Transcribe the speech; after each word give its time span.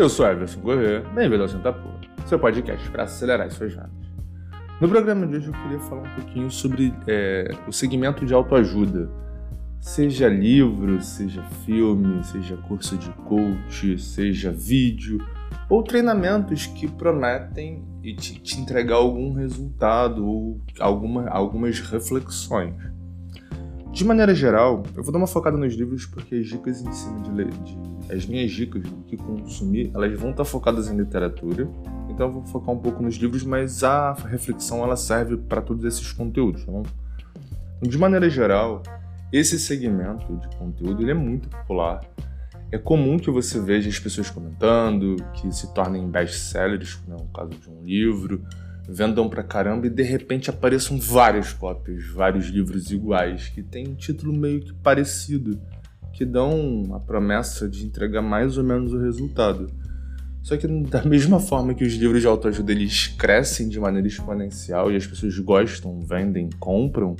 Eu 0.00 0.08
sou 0.08 0.26
Everson 0.26 0.62
Corrêa, 0.62 1.04
bem-vindo 1.14 1.42
ao 1.42 1.48
Senta 1.50 1.74
Porra, 1.74 2.00
seu 2.24 2.38
podcast 2.38 2.90
para 2.90 3.02
acelerar 3.02 3.46
as 3.46 3.52
suas 3.52 3.74
vendas. 3.74 3.90
No 4.80 4.88
programa 4.88 5.26
de 5.26 5.36
hoje 5.36 5.48
eu 5.48 5.52
queria 5.52 5.78
falar 5.78 6.00
um 6.00 6.14
pouquinho 6.14 6.50
sobre 6.50 6.94
é, 7.06 7.50
o 7.68 7.70
segmento 7.70 8.24
de 8.24 8.32
autoajuda. 8.32 9.10
Seja 9.78 10.26
livro, 10.26 11.02
seja 11.02 11.42
filme, 11.66 12.24
seja 12.24 12.56
curso 12.56 12.96
de 12.96 13.10
coach, 13.28 13.98
seja 13.98 14.50
vídeo 14.50 15.18
ou 15.68 15.82
treinamentos 15.82 16.64
que 16.64 16.88
prometem 16.88 17.84
te, 18.02 18.40
te 18.40 18.58
entregar 18.58 18.96
algum 18.96 19.34
resultado 19.34 20.26
ou 20.26 20.62
alguma, 20.78 21.28
algumas 21.28 21.78
reflexões. 21.78 22.74
De 23.92 24.02
maneira 24.02 24.34
geral, 24.34 24.82
eu 24.96 25.02
vou 25.02 25.12
dar 25.12 25.18
uma 25.18 25.26
focada 25.26 25.58
nos 25.58 25.74
livros 25.74 26.06
porque 26.06 26.36
as 26.36 26.46
dicas 26.46 26.80
em 26.80 26.90
cima 26.90 27.20
de, 27.20 27.44
de 27.44 27.90
as 28.12 28.26
minhas 28.26 28.50
dicas 28.50 28.82
que 29.06 29.16
consumir, 29.16 29.90
elas 29.94 30.18
vão 30.18 30.30
estar 30.30 30.44
focadas 30.44 30.90
em 30.90 30.96
literatura. 30.96 31.68
Então 32.08 32.26
eu 32.26 32.32
vou 32.32 32.44
focar 32.44 32.74
um 32.74 32.78
pouco 32.78 33.02
nos 33.02 33.16
livros, 33.16 33.44
mas 33.44 33.84
a 33.84 34.12
reflexão 34.12 34.82
ela 34.82 34.96
serve 34.96 35.36
para 35.36 35.62
todos 35.62 35.84
esses 35.84 36.12
conteúdos, 36.12 36.64
tá 36.64 36.72
bom? 36.72 36.82
De 37.82 37.96
maneira 37.96 38.28
geral, 38.28 38.82
esse 39.32 39.58
segmento 39.58 40.36
de 40.36 40.56
conteúdo 40.56 41.02
ele 41.02 41.12
é 41.12 41.14
muito 41.14 41.48
popular. 41.48 42.00
É 42.72 42.78
comum 42.78 43.18
que 43.18 43.30
você 43.30 43.60
veja 43.60 43.88
as 43.88 43.98
pessoas 43.98 44.30
comentando, 44.30 45.16
que 45.34 45.50
se 45.52 45.72
tornem 45.72 46.08
best-sellers, 46.08 47.00
no 47.08 47.24
caso 47.26 47.50
de 47.50 47.68
um 47.68 47.82
livro, 47.84 48.44
vendam 48.88 49.28
pra 49.28 49.42
caramba 49.42 49.86
e 49.86 49.90
de 49.90 50.02
repente 50.02 50.50
apareçam 50.50 50.98
várias 50.98 51.52
cópias, 51.52 52.06
vários 52.06 52.46
livros 52.46 52.90
iguais, 52.90 53.48
que 53.48 53.62
têm 53.62 53.88
um 53.88 53.94
título 53.94 54.32
meio 54.32 54.60
que 54.60 54.72
parecido, 54.72 55.60
que 56.12 56.24
dão 56.24 56.90
a 56.94 57.00
promessa 57.00 57.68
de 57.68 57.84
entregar 57.84 58.22
mais 58.22 58.58
ou 58.58 58.64
menos 58.64 58.92
o 58.92 59.00
resultado. 59.00 59.70
Só 60.42 60.56
que 60.56 60.66
da 60.66 61.02
mesma 61.06 61.38
forma 61.38 61.74
que 61.74 61.84
os 61.84 61.94
livros 61.94 62.20
de 62.20 62.26
autoajuda 62.26 62.72
eles 62.72 63.08
crescem 63.08 63.68
de 63.68 63.78
maneira 63.78 64.08
exponencial 64.08 64.90
e 64.90 64.96
as 64.96 65.06
pessoas 65.06 65.38
gostam, 65.38 66.00
vendem, 66.00 66.48
compram, 66.58 67.16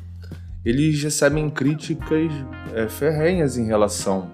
eles 0.65 1.03
recebem 1.03 1.49
críticas 1.49 2.31
é, 2.75 2.89
ferrenhas 2.89 3.57
em 3.57 3.67
relação 3.67 4.31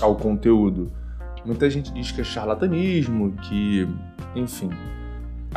ao 0.00 0.16
conteúdo. 0.16 0.92
Muita 1.44 1.70
gente 1.70 1.92
diz 1.92 2.10
que 2.10 2.20
é 2.20 2.24
charlatanismo, 2.24 3.32
que, 3.42 3.86
enfim, 4.34 4.68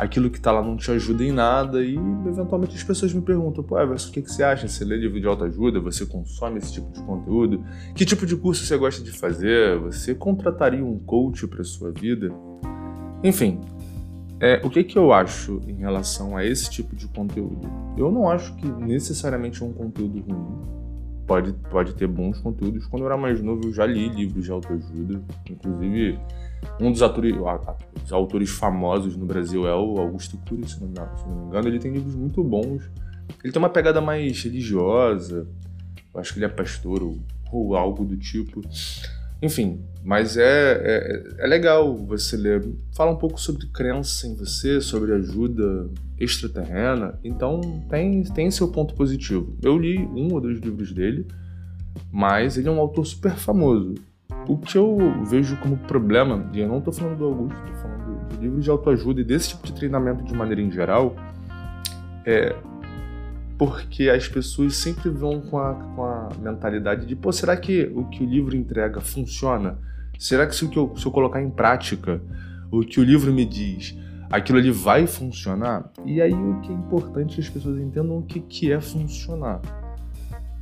aquilo 0.00 0.30
que 0.30 0.38
está 0.38 0.50
lá 0.50 0.62
não 0.62 0.78
te 0.78 0.90
ajuda 0.90 1.22
em 1.22 1.30
nada 1.30 1.84
e 1.84 1.94
eventualmente 2.26 2.74
as 2.74 2.82
pessoas 2.82 3.12
me 3.12 3.20
perguntam, 3.20 3.62
pô, 3.62 3.78
Everson, 3.78 4.08
o 4.08 4.12
que, 4.12 4.22
que 4.22 4.32
você 4.32 4.42
acha? 4.42 4.66
Você 4.66 4.82
lê 4.82 4.96
livro 4.96 5.20
de 5.20 5.26
autoajuda? 5.26 5.78
Você 5.80 6.06
consome 6.06 6.58
esse 6.58 6.72
tipo 6.72 6.90
de 6.90 7.02
conteúdo? 7.02 7.62
Que 7.94 8.06
tipo 8.06 8.24
de 8.24 8.34
curso 8.34 8.64
você 8.64 8.76
gosta 8.78 9.04
de 9.04 9.12
fazer? 9.12 9.78
Você 9.80 10.14
contrataria 10.14 10.82
um 10.82 10.98
coach 10.98 11.46
para 11.46 11.62
sua 11.62 11.92
vida? 11.92 12.32
Enfim, 13.22 13.60
é, 14.40 14.58
o 14.64 14.70
que, 14.70 14.82
que 14.82 14.96
eu 14.96 15.12
acho 15.12 15.60
em 15.66 15.74
relação 15.74 16.34
a 16.34 16.46
esse 16.46 16.70
tipo 16.70 16.96
de 16.96 17.06
conteúdo? 17.06 17.70
Eu 17.98 18.10
não 18.10 18.26
acho 18.26 18.56
que 18.56 18.66
necessariamente 18.66 19.62
é 19.62 19.66
um 19.66 19.72
conteúdo 19.72 20.18
ruim. 20.20 20.79
Pode, 21.30 21.52
pode 21.70 21.94
ter 21.94 22.08
bons 22.08 22.40
conteúdos. 22.40 22.88
Quando 22.88 23.02
eu 23.02 23.06
era 23.06 23.16
mais 23.16 23.40
novo, 23.40 23.68
eu 23.68 23.72
já 23.72 23.86
li 23.86 24.08
livros 24.08 24.44
de 24.44 24.50
autoajuda. 24.50 25.22
Inclusive, 25.48 26.18
um 26.80 26.90
dos 26.90 27.02
atores, 27.02 27.36
os 28.04 28.12
autores 28.12 28.50
famosos 28.50 29.16
no 29.16 29.26
Brasil 29.26 29.64
é 29.64 29.72
o 29.72 30.00
Augusto 30.00 30.36
Cury, 30.38 30.68
se 30.68 30.80
não, 30.80 30.88
me 30.88 31.46
engano. 31.46 31.68
Ele 31.68 31.78
tem 31.78 31.92
livros 31.92 32.16
muito 32.16 32.42
bons. 32.42 32.90
Ele 33.44 33.52
tem 33.52 33.62
uma 33.62 33.70
pegada 33.70 34.00
mais 34.00 34.42
religiosa. 34.42 35.46
Eu 36.12 36.20
acho 36.20 36.32
que 36.32 36.40
ele 36.40 36.46
é 36.46 36.48
pastor 36.48 37.00
ou, 37.00 37.20
ou 37.52 37.76
algo 37.76 38.04
do 38.04 38.16
tipo. 38.16 38.60
Enfim, 39.42 39.82
mas 40.04 40.36
é, 40.36 40.72
é, 40.72 41.44
é, 41.44 41.46
legal 41.46 41.96
você 41.96 42.36
ler. 42.36 42.66
Fala 42.94 43.10
um 43.10 43.16
pouco 43.16 43.40
sobre 43.40 43.66
crença 43.66 44.26
em 44.26 44.34
você, 44.34 44.80
sobre 44.80 45.12
ajuda 45.12 45.90
extraterrena. 46.18 47.18
Então 47.24 47.60
tem, 47.88 48.22
tem 48.24 48.50
seu 48.50 48.68
ponto 48.68 48.94
positivo. 48.94 49.56
Eu 49.62 49.78
li 49.78 49.98
um 49.98 50.32
ou 50.32 50.40
dois 50.40 50.58
livros 50.58 50.92
dele, 50.92 51.26
mas 52.10 52.56
ele 52.56 52.68
é 52.68 52.70
um 52.70 52.80
autor 52.80 53.06
super 53.06 53.32
famoso. 53.32 53.94
O 54.46 54.56
que 54.58 54.76
eu 54.76 54.98
vejo 55.24 55.56
como 55.58 55.76
problema, 55.76 56.50
e 56.52 56.60
eu 56.60 56.68
não 56.68 56.78
estou 56.78 56.92
falando 56.92 57.18
do 57.18 57.24
Augusto, 57.24 57.58
estou 57.58 57.82
falando 57.82 58.28
de 58.28 58.36
livros 58.38 58.64
de 58.64 58.70
autoajuda 58.70 59.20
e 59.20 59.24
desse 59.24 59.50
tipo 59.50 59.66
de 59.66 59.72
treinamento 59.72 60.24
de 60.24 60.34
maneira 60.34 60.60
em 60.60 60.70
geral, 60.70 61.14
é 62.24 62.56
porque 63.58 64.08
as 64.08 64.26
pessoas 64.26 64.76
sempre 64.76 65.10
vão 65.10 65.42
com 65.42 65.58
a, 65.58 65.74
com 65.74 66.02
a 66.02 66.19
mentalidade 66.38 67.06
de, 67.06 67.16
pô, 67.16 67.32
será 67.32 67.56
que 67.56 67.90
o 67.94 68.04
que 68.04 68.22
o 68.22 68.26
livro 68.26 68.56
entrega 68.56 69.00
funciona? 69.00 69.78
Será 70.18 70.46
que 70.46 70.54
se, 70.54 70.64
eu, 70.64 70.94
se 70.96 71.06
eu 71.06 71.12
colocar 71.12 71.40
em 71.42 71.50
prática 71.50 72.20
o 72.70 72.80
que 72.80 73.00
o 73.00 73.04
livro 73.04 73.32
me 73.32 73.44
diz, 73.44 73.96
aquilo 74.30 74.58
ali 74.58 74.70
vai 74.70 75.06
funcionar? 75.06 75.90
E 76.04 76.20
aí 76.20 76.32
o 76.32 76.60
que 76.60 76.70
é 76.70 76.74
importante 76.74 77.32
é 77.32 77.34
que 77.36 77.40
as 77.40 77.48
pessoas 77.48 77.80
entendam 77.80 78.18
o 78.18 78.22
que, 78.22 78.40
que 78.40 78.70
é 78.70 78.80
funcionar. 78.80 79.60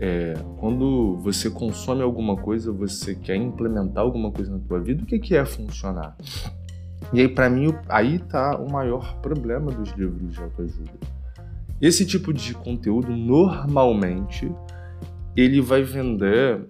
É, 0.01 0.35
quando 0.59 1.17
você 1.17 1.51
consome 1.51 2.03
alguma 2.03 2.37
coisa, 2.37 2.71
você 2.71 3.17
quer 3.17 3.35
implementar 3.35 4.05
alguma 4.05 4.31
coisa 4.31 4.53
na 4.53 4.59
tua 4.61 4.79
vida, 4.79 5.03
o 5.03 5.07
que, 5.07 5.19
que 5.19 5.35
é 5.35 5.45
funcionar? 5.45 6.17
E 7.13 7.21
aí, 7.21 7.29
para 7.29 7.51
mim, 7.51 7.75
aí 7.89 8.19
tá 8.19 8.57
o 8.57 8.71
maior 8.71 9.17
problema 9.21 9.73
dos 9.73 9.91
livros 9.93 10.33
de 10.33 10.41
autoajuda. 10.41 10.93
Esse 11.81 12.05
tipo 12.05 12.33
de 12.33 12.55
conteúdo, 12.55 13.11
normalmente, 13.11 14.53
ele 15.41 15.61
vai 15.61 15.83
vender 15.83 16.61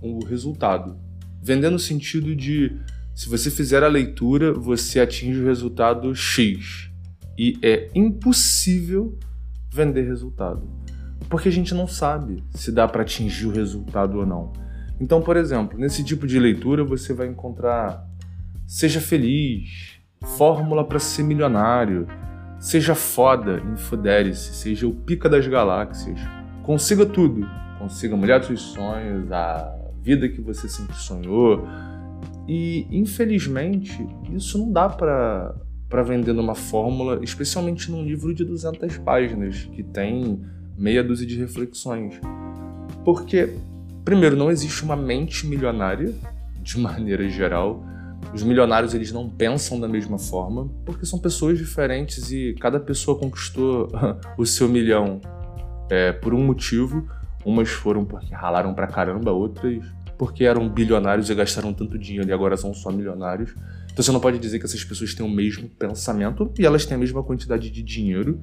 o 0.00 0.24
resultado. 0.24 0.98
Vender 1.42 1.70
no 1.70 1.78
sentido 1.78 2.34
de, 2.34 2.76
se 3.14 3.28
você 3.28 3.50
fizer 3.50 3.82
a 3.82 3.88
leitura, 3.88 4.52
você 4.52 5.00
atinge 5.00 5.40
o 5.40 5.46
resultado 5.46 6.14
X. 6.14 6.90
E 7.38 7.58
é 7.62 7.90
impossível 7.94 9.18
vender 9.72 10.02
resultado 10.02 10.84
porque 11.28 11.48
a 11.48 11.52
gente 11.52 11.74
não 11.74 11.86
sabe 11.86 12.42
se 12.50 12.70
dá 12.70 12.86
para 12.86 13.02
atingir 13.02 13.46
o 13.46 13.50
resultado 13.50 14.18
ou 14.18 14.26
não. 14.26 14.52
Então, 15.00 15.20
por 15.20 15.36
exemplo, 15.36 15.78
nesse 15.78 16.04
tipo 16.04 16.26
de 16.26 16.38
leitura 16.38 16.84
você 16.84 17.12
vai 17.12 17.26
encontrar 17.26 18.06
seja 18.66 19.00
feliz, 19.00 19.98
fórmula 20.36 20.86
para 20.86 20.98
ser 20.98 21.22
milionário, 21.22 22.06
seja 22.58 22.94
foda, 22.94 23.60
infodere-se, 23.72 24.54
seja 24.54 24.86
o 24.86 24.94
pica 24.94 25.28
das 25.28 25.46
galáxias, 25.46 26.18
consiga 26.62 27.04
tudo, 27.04 27.46
consiga 27.84 28.14
a 28.14 28.16
mulher 28.16 28.38
dos 28.38 28.48
seus 28.48 28.60
sonhos, 28.60 29.30
a 29.30 29.74
vida 30.02 30.28
que 30.28 30.40
você 30.40 30.68
sempre 30.68 30.96
sonhou. 30.96 31.66
E 32.48 32.86
infelizmente, 32.90 34.06
isso 34.32 34.58
não 34.58 34.72
dá 34.72 34.88
para 34.88 35.54
para 35.88 36.02
vender 36.02 36.32
numa 36.32 36.56
fórmula, 36.56 37.20
especialmente 37.22 37.88
num 37.88 38.02
livro 38.02 38.34
de 38.34 38.44
200 38.44 38.98
páginas 38.98 39.68
que 39.72 39.80
tem 39.80 40.40
meia 40.76 41.04
dúzia 41.04 41.24
de 41.24 41.38
reflexões. 41.38 42.20
Porque, 43.04 43.54
primeiro, 44.04 44.34
não 44.34 44.50
existe 44.50 44.82
uma 44.82 44.96
mente 44.96 45.46
milionária, 45.46 46.12
de 46.60 46.80
maneira 46.80 47.28
geral. 47.28 47.84
Os 48.32 48.42
milionários 48.42 48.92
eles 48.92 49.12
não 49.12 49.28
pensam 49.30 49.78
da 49.78 49.86
mesma 49.86 50.18
forma, 50.18 50.68
porque 50.84 51.06
são 51.06 51.18
pessoas 51.18 51.58
diferentes 51.58 52.32
e 52.32 52.56
cada 52.58 52.80
pessoa 52.80 53.16
conquistou 53.16 53.88
o 54.36 54.44
seu 54.44 54.68
milhão 54.68 55.20
é, 55.88 56.10
por 56.10 56.34
um 56.34 56.44
motivo. 56.44 57.06
Umas 57.44 57.68
foram 57.68 58.04
porque 58.04 58.34
ralaram 58.34 58.74
pra 58.74 58.86
caramba, 58.86 59.30
outras 59.30 59.84
porque 60.16 60.44
eram 60.44 60.68
bilionários 60.68 61.28
e 61.30 61.34
gastaram 61.34 61.72
tanto 61.72 61.98
dinheiro 61.98 62.28
e 62.28 62.32
agora 62.32 62.56
são 62.56 62.72
só 62.72 62.90
milionários. 62.90 63.54
Então 63.92 64.02
você 64.02 64.12
não 64.12 64.20
pode 64.20 64.38
dizer 64.38 64.58
que 64.58 64.64
essas 64.64 64.82
pessoas 64.84 65.14
têm 65.14 65.24
o 65.24 65.28
mesmo 65.28 65.68
pensamento 65.68 66.50
e 66.58 66.64
elas 66.64 66.84
têm 66.86 66.96
a 66.96 66.98
mesma 66.98 67.22
quantidade 67.22 67.70
de 67.70 67.82
dinheiro 67.82 68.40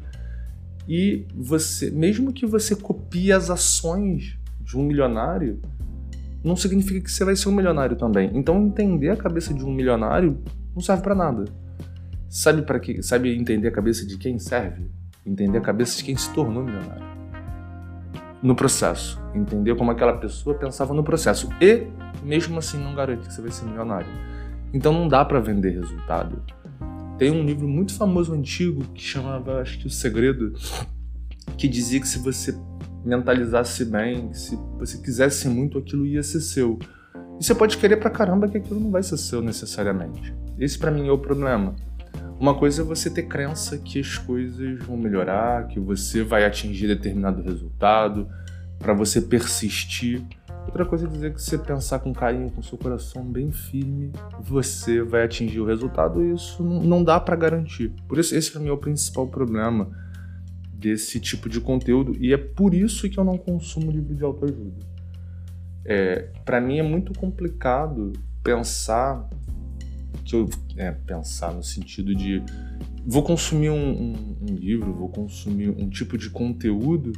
e 0.88 1.26
você, 1.36 1.92
mesmo 1.92 2.34
que 2.34 2.46
você 2.46 2.76
copie 2.76 3.32
as 3.32 3.50
ações 3.50 4.38
de 4.60 4.78
um 4.78 4.84
milionário, 4.84 5.62
não 6.44 6.56
significa 6.56 7.02
que 7.02 7.12
você 7.12 7.24
vai 7.24 7.36
ser 7.36 7.50
um 7.50 7.54
milionário 7.54 7.96
também. 7.96 8.32
Então 8.34 8.62
entender 8.62 9.10
a 9.10 9.18
cabeça 9.18 9.54
de 9.54 9.64
um 9.64 9.72
milionário 9.72 10.42
não 10.74 10.82
serve 10.82 11.04
para 11.04 11.16
nada. 11.16 11.46
Sabe 12.30 12.62
para 12.62 12.80
que? 12.80 13.04
Sabe 13.04 13.36
entender 13.36 13.68
a 13.68 13.72
cabeça 13.72 14.06
de 14.06 14.18
quem 14.18 14.40
serve? 14.40 14.90
Entender 15.26 15.58
a 15.58 15.62
cabeça 15.62 15.98
de 15.98 16.04
quem 16.04 16.16
se 16.16 16.34
tornou 16.34 16.64
milionário. 16.64 17.11
No 18.42 18.56
processo, 18.56 19.22
entender 19.36 19.76
como 19.76 19.92
aquela 19.92 20.18
pessoa 20.18 20.56
pensava 20.56 20.94
no 20.94 21.04
processo 21.04 21.48
e 21.62 21.88
mesmo 22.24 22.58
assim 22.58 22.78
não 22.78 22.96
garante 22.96 23.28
que 23.28 23.34
você 23.34 23.42
vai 23.42 23.52
ser 23.52 23.66
milionário. 23.66 24.08
Então 24.74 24.92
não 24.92 25.08
dá 25.08 25.24
para 25.24 25.40
vender 25.40 25.72
resultado. 25.72 26.42
Tem 27.18 27.30
um 27.30 27.44
livro 27.44 27.68
muito 27.68 27.94
famoso 27.96 28.34
antigo 28.34 28.84
que 28.96 29.04
chamava, 29.04 29.62
acho 29.62 29.78
que 29.78 29.86
O 29.86 29.90
Segredo, 29.92 30.54
que 31.56 31.68
dizia 31.68 32.00
que 32.00 32.08
se 32.08 32.18
você 32.18 32.58
mentalizasse 33.06 33.86
bem, 33.86 34.34
se 34.34 34.58
você 34.80 34.98
quisesse 34.98 35.48
muito, 35.48 35.78
aquilo 35.78 36.06
ia 36.06 36.24
ser 36.24 36.42
seu. 36.42 36.80
E 37.40 37.44
você 37.44 37.54
pode 37.54 37.78
querer 37.78 37.98
pra 37.98 38.10
caramba 38.10 38.48
que 38.48 38.58
aquilo 38.58 38.80
não 38.80 38.90
vai 38.90 39.04
ser 39.04 39.18
seu 39.18 39.42
necessariamente. 39.42 40.34
Esse 40.58 40.80
para 40.80 40.92
mim 40.92 41.08
é 41.08 41.12
o 41.12 41.18
problema. 41.18 41.76
Uma 42.42 42.56
coisa 42.56 42.82
é 42.82 42.84
você 42.84 43.08
ter 43.08 43.28
crença 43.28 43.78
que 43.78 44.00
as 44.00 44.18
coisas 44.18 44.84
vão 44.84 44.98
melhorar, 44.98 45.68
que 45.68 45.80
você 45.80 46.24
vai 46.24 46.44
atingir 46.44 46.88
determinado 46.88 47.44
resultado, 47.44 48.28
para 48.80 48.96
você 48.96 49.22
persistir. 49.22 50.24
Outra 50.66 50.84
coisa 50.84 51.06
é 51.06 51.08
dizer 51.08 51.36
que 51.36 51.40
você 51.40 51.56
pensar 51.56 52.00
com 52.00 52.12
carinho, 52.12 52.50
com 52.50 52.64
seu 52.64 52.80
coração 52.80 53.24
bem 53.24 53.52
firme, 53.52 54.12
você 54.40 55.04
vai 55.04 55.24
atingir 55.24 55.60
o 55.60 55.66
resultado 55.66 56.20
e 56.24 56.34
isso 56.34 56.64
não 56.64 57.04
dá 57.04 57.20
para 57.20 57.36
garantir. 57.36 57.94
Por 58.08 58.18
isso, 58.18 58.36
esse 58.36 58.52
para 58.52 58.60
mim 58.60 58.70
é 58.70 58.72
o 58.72 58.78
principal 58.78 59.28
problema 59.28 59.92
desse 60.74 61.20
tipo 61.20 61.48
de 61.48 61.62
conteúdo 61.62 62.18
e 62.20 62.34
é 62.34 62.38
por 62.38 62.74
isso 62.74 63.08
que 63.08 63.20
eu 63.20 63.24
não 63.24 63.38
consumo 63.38 63.92
livro 63.92 64.16
de 64.16 64.24
autoajuda. 64.24 64.84
É, 65.86 66.32
para 66.44 66.60
mim 66.60 66.80
é 66.80 66.84
muito 66.84 67.14
complicado 67.20 68.14
pensar 68.44 69.30
que 70.24 70.36
eu 70.36 70.50
é, 70.78 70.92
pensar 70.92 71.54
no 71.54 71.64
sentido 71.64 72.16
de 72.16 72.42
vou 73.06 73.24
consumir 73.24 73.70
um, 73.70 73.76
um, 73.76 74.38
um 74.42 74.56
livro, 74.56 74.94
vou 74.94 75.10
consumir 75.10 75.70
um 75.70 75.90
tipo 75.90 76.18
de 76.18 76.30
conteúdo 76.30 77.12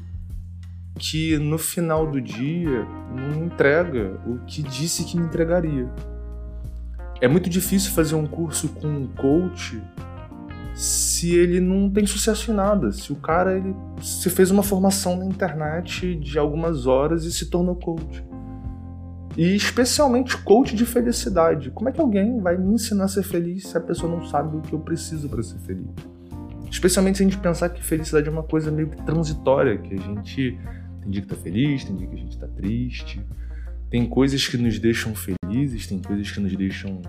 que 0.98 1.38
no 1.38 1.58
final 1.58 2.10
do 2.10 2.22
dia 2.22 2.86
não 3.16 3.46
entrega 3.46 4.20
o 4.28 4.40
que 4.46 4.62
disse 4.62 5.04
que 5.04 5.18
me 5.18 5.26
entregaria. 5.26 5.90
É 7.20 7.28
muito 7.28 7.50
difícil 7.50 7.92
fazer 7.92 8.16
um 8.16 8.28
curso 8.28 8.70
com 8.70 8.88
um 8.88 9.08
coach 9.08 9.82
se 10.76 11.36
ele 11.36 11.60
não 11.60 11.90
tem 11.90 12.06
sucesso 12.06 12.52
em 12.52 12.54
nada. 12.54 12.92
Se 12.92 13.12
o 13.12 13.16
cara 13.16 13.58
ele 13.58 13.76
se 14.02 14.30
fez 14.30 14.52
uma 14.52 14.64
formação 14.64 15.18
na 15.18 15.26
internet 15.26 16.16
de 16.16 16.38
algumas 16.38 16.86
horas 16.86 17.26
e 17.26 17.32
se 17.32 17.50
tornou 17.50 17.76
coach. 17.76 18.24
E 19.36 19.56
especialmente 19.56 20.38
coach 20.38 20.76
de 20.76 20.86
felicidade. 20.86 21.72
Como 21.72 21.90
é 21.90 21.92
que 21.92 22.00
alguém 22.00 22.40
vai 22.40 22.58
me 22.58 22.76
ensinar 22.76 23.06
a 23.06 23.08
ser 23.08 23.24
feliz 23.24 23.68
se 23.68 23.78
a 23.78 23.82
pessoa 23.82 24.12
não 24.12 24.26
sabe 24.26 24.58
o 24.58 24.62
que 24.62 24.74
eu 24.74 24.80
preciso 24.80 25.28
para 25.28 25.42
ser 25.42 25.58
feliz? 25.60 25.88
Especialmente 26.70 27.18
se 27.18 27.24
a 27.24 27.28
gente 27.28 27.40
pensar 27.40 27.70
que 27.70 27.84
felicidade 27.84 28.28
é 28.28 28.32
uma 28.32 28.44
coisa 28.44 28.72
meio 28.72 28.90
transitória, 29.06 29.78
que 29.78 29.94
a 29.94 29.98
gente 29.98 30.60
tem 31.02 31.12
dia 31.12 31.22
que 31.22 31.28
tá 31.28 31.36
feliz, 31.36 31.84
tem 31.84 31.96
dia 31.96 32.08
que 32.08 32.16
a 32.16 32.20
gente 32.20 32.38
tá 32.38 32.48
triste. 32.48 33.22
Tem 33.90 34.08
coisas 34.08 34.48
que 34.48 34.58
nos 34.58 34.80
deixam 34.80 35.14
felizes, 35.14 35.86
tem 35.88 36.00
coisas 36.00 36.32
que 36.32 36.40
nos 36.40 36.56
deixam. 36.56 37.02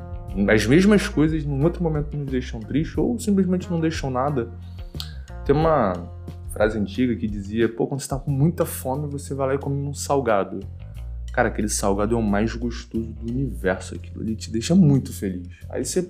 As 0.53 0.67
mesmas 0.67 1.09
coisas, 1.09 1.45
num 1.45 1.63
outro 1.63 1.83
momento, 1.83 2.17
nos 2.17 2.31
deixam 2.31 2.61
tristes 2.61 2.97
ou 2.99 3.19
simplesmente 3.19 3.71
não 3.71 3.81
deixam 3.81 4.11
nada. 4.11 4.51
Tem 5.47 5.55
uma 5.55 5.93
frase 6.53 6.79
antiga 6.79 7.15
que 7.17 7.27
dizia: 7.27 7.69
pô, 7.69 7.87
quando 7.87 8.01
você 8.01 8.09
tá 8.09 8.19
com 8.19 8.31
muita 8.31 8.67
fome, 8.67 9.09
você 9.11 9.35
vai 9.35 9.49
lá 9.49 9.55
e 9.55 9.59
come 9.59 9.77
um 9.77 9.95
salgado. 9.95 10.61
Cara, 11.35 11.49
aquele 11.49 11.69
salgado 11.69 12.15
é 12.15 12.19
o 12.19 12.23
mais 12.23 12.55
gostoso 12.55 13.11
do 13.11 13.29
universo. 13.29 13.97
Aquilo 13.97 14.23
ali 14.23 14.37
te 14.37 14.53
deixa 14.53 14.73
muito 14.73 15.13
feliz. 15.13 15.49
Aí 15.69 15.85
você 15.85 16.09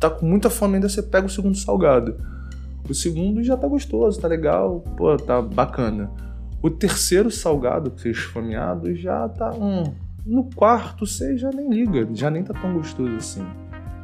tá 0.00 0.10
com 0.10 0.26
muita 0.26 0.50
fome 0.50 0.74
ainda, 0.74 0.88
você 0.88 1.00
pega 1.00 1.28
o 1.28 1.30
segundo 1.30 1.56
salgado. 1.56 2.16
O 2.88 2.92
segundo 2.92 3.40
já 3.44 3.56
tá 3.56 3.68
gostoso, 3.68 4.20
tá 4.20 4.26
legal, 4.26 4.80
pô, 4.96 5.16
tá 5.16 5.40
bacana. 5.40 6.10
O 6.60 6.68
terceiro 6.68 7.30
salgado 7.30 7.92
que 7.92 8.00
você 8.00 8.10
esfomeado 8.10 8.92
já 8.96 9.28
tá. 9.28 9.52
Hum, 9.54 9.94
no 10.26 10.50
quarto 10.50 11.06
você 11.06 11.38
já 11.38 11.50
nem 11.50 11.70
liga, 11.70 12.08
já 12.12 12.28
nem 12.28 12.42
tá 12.42 12.52
tão 12.52 12.74
gostoso 12.74 13.14
assim. 13.14 13.46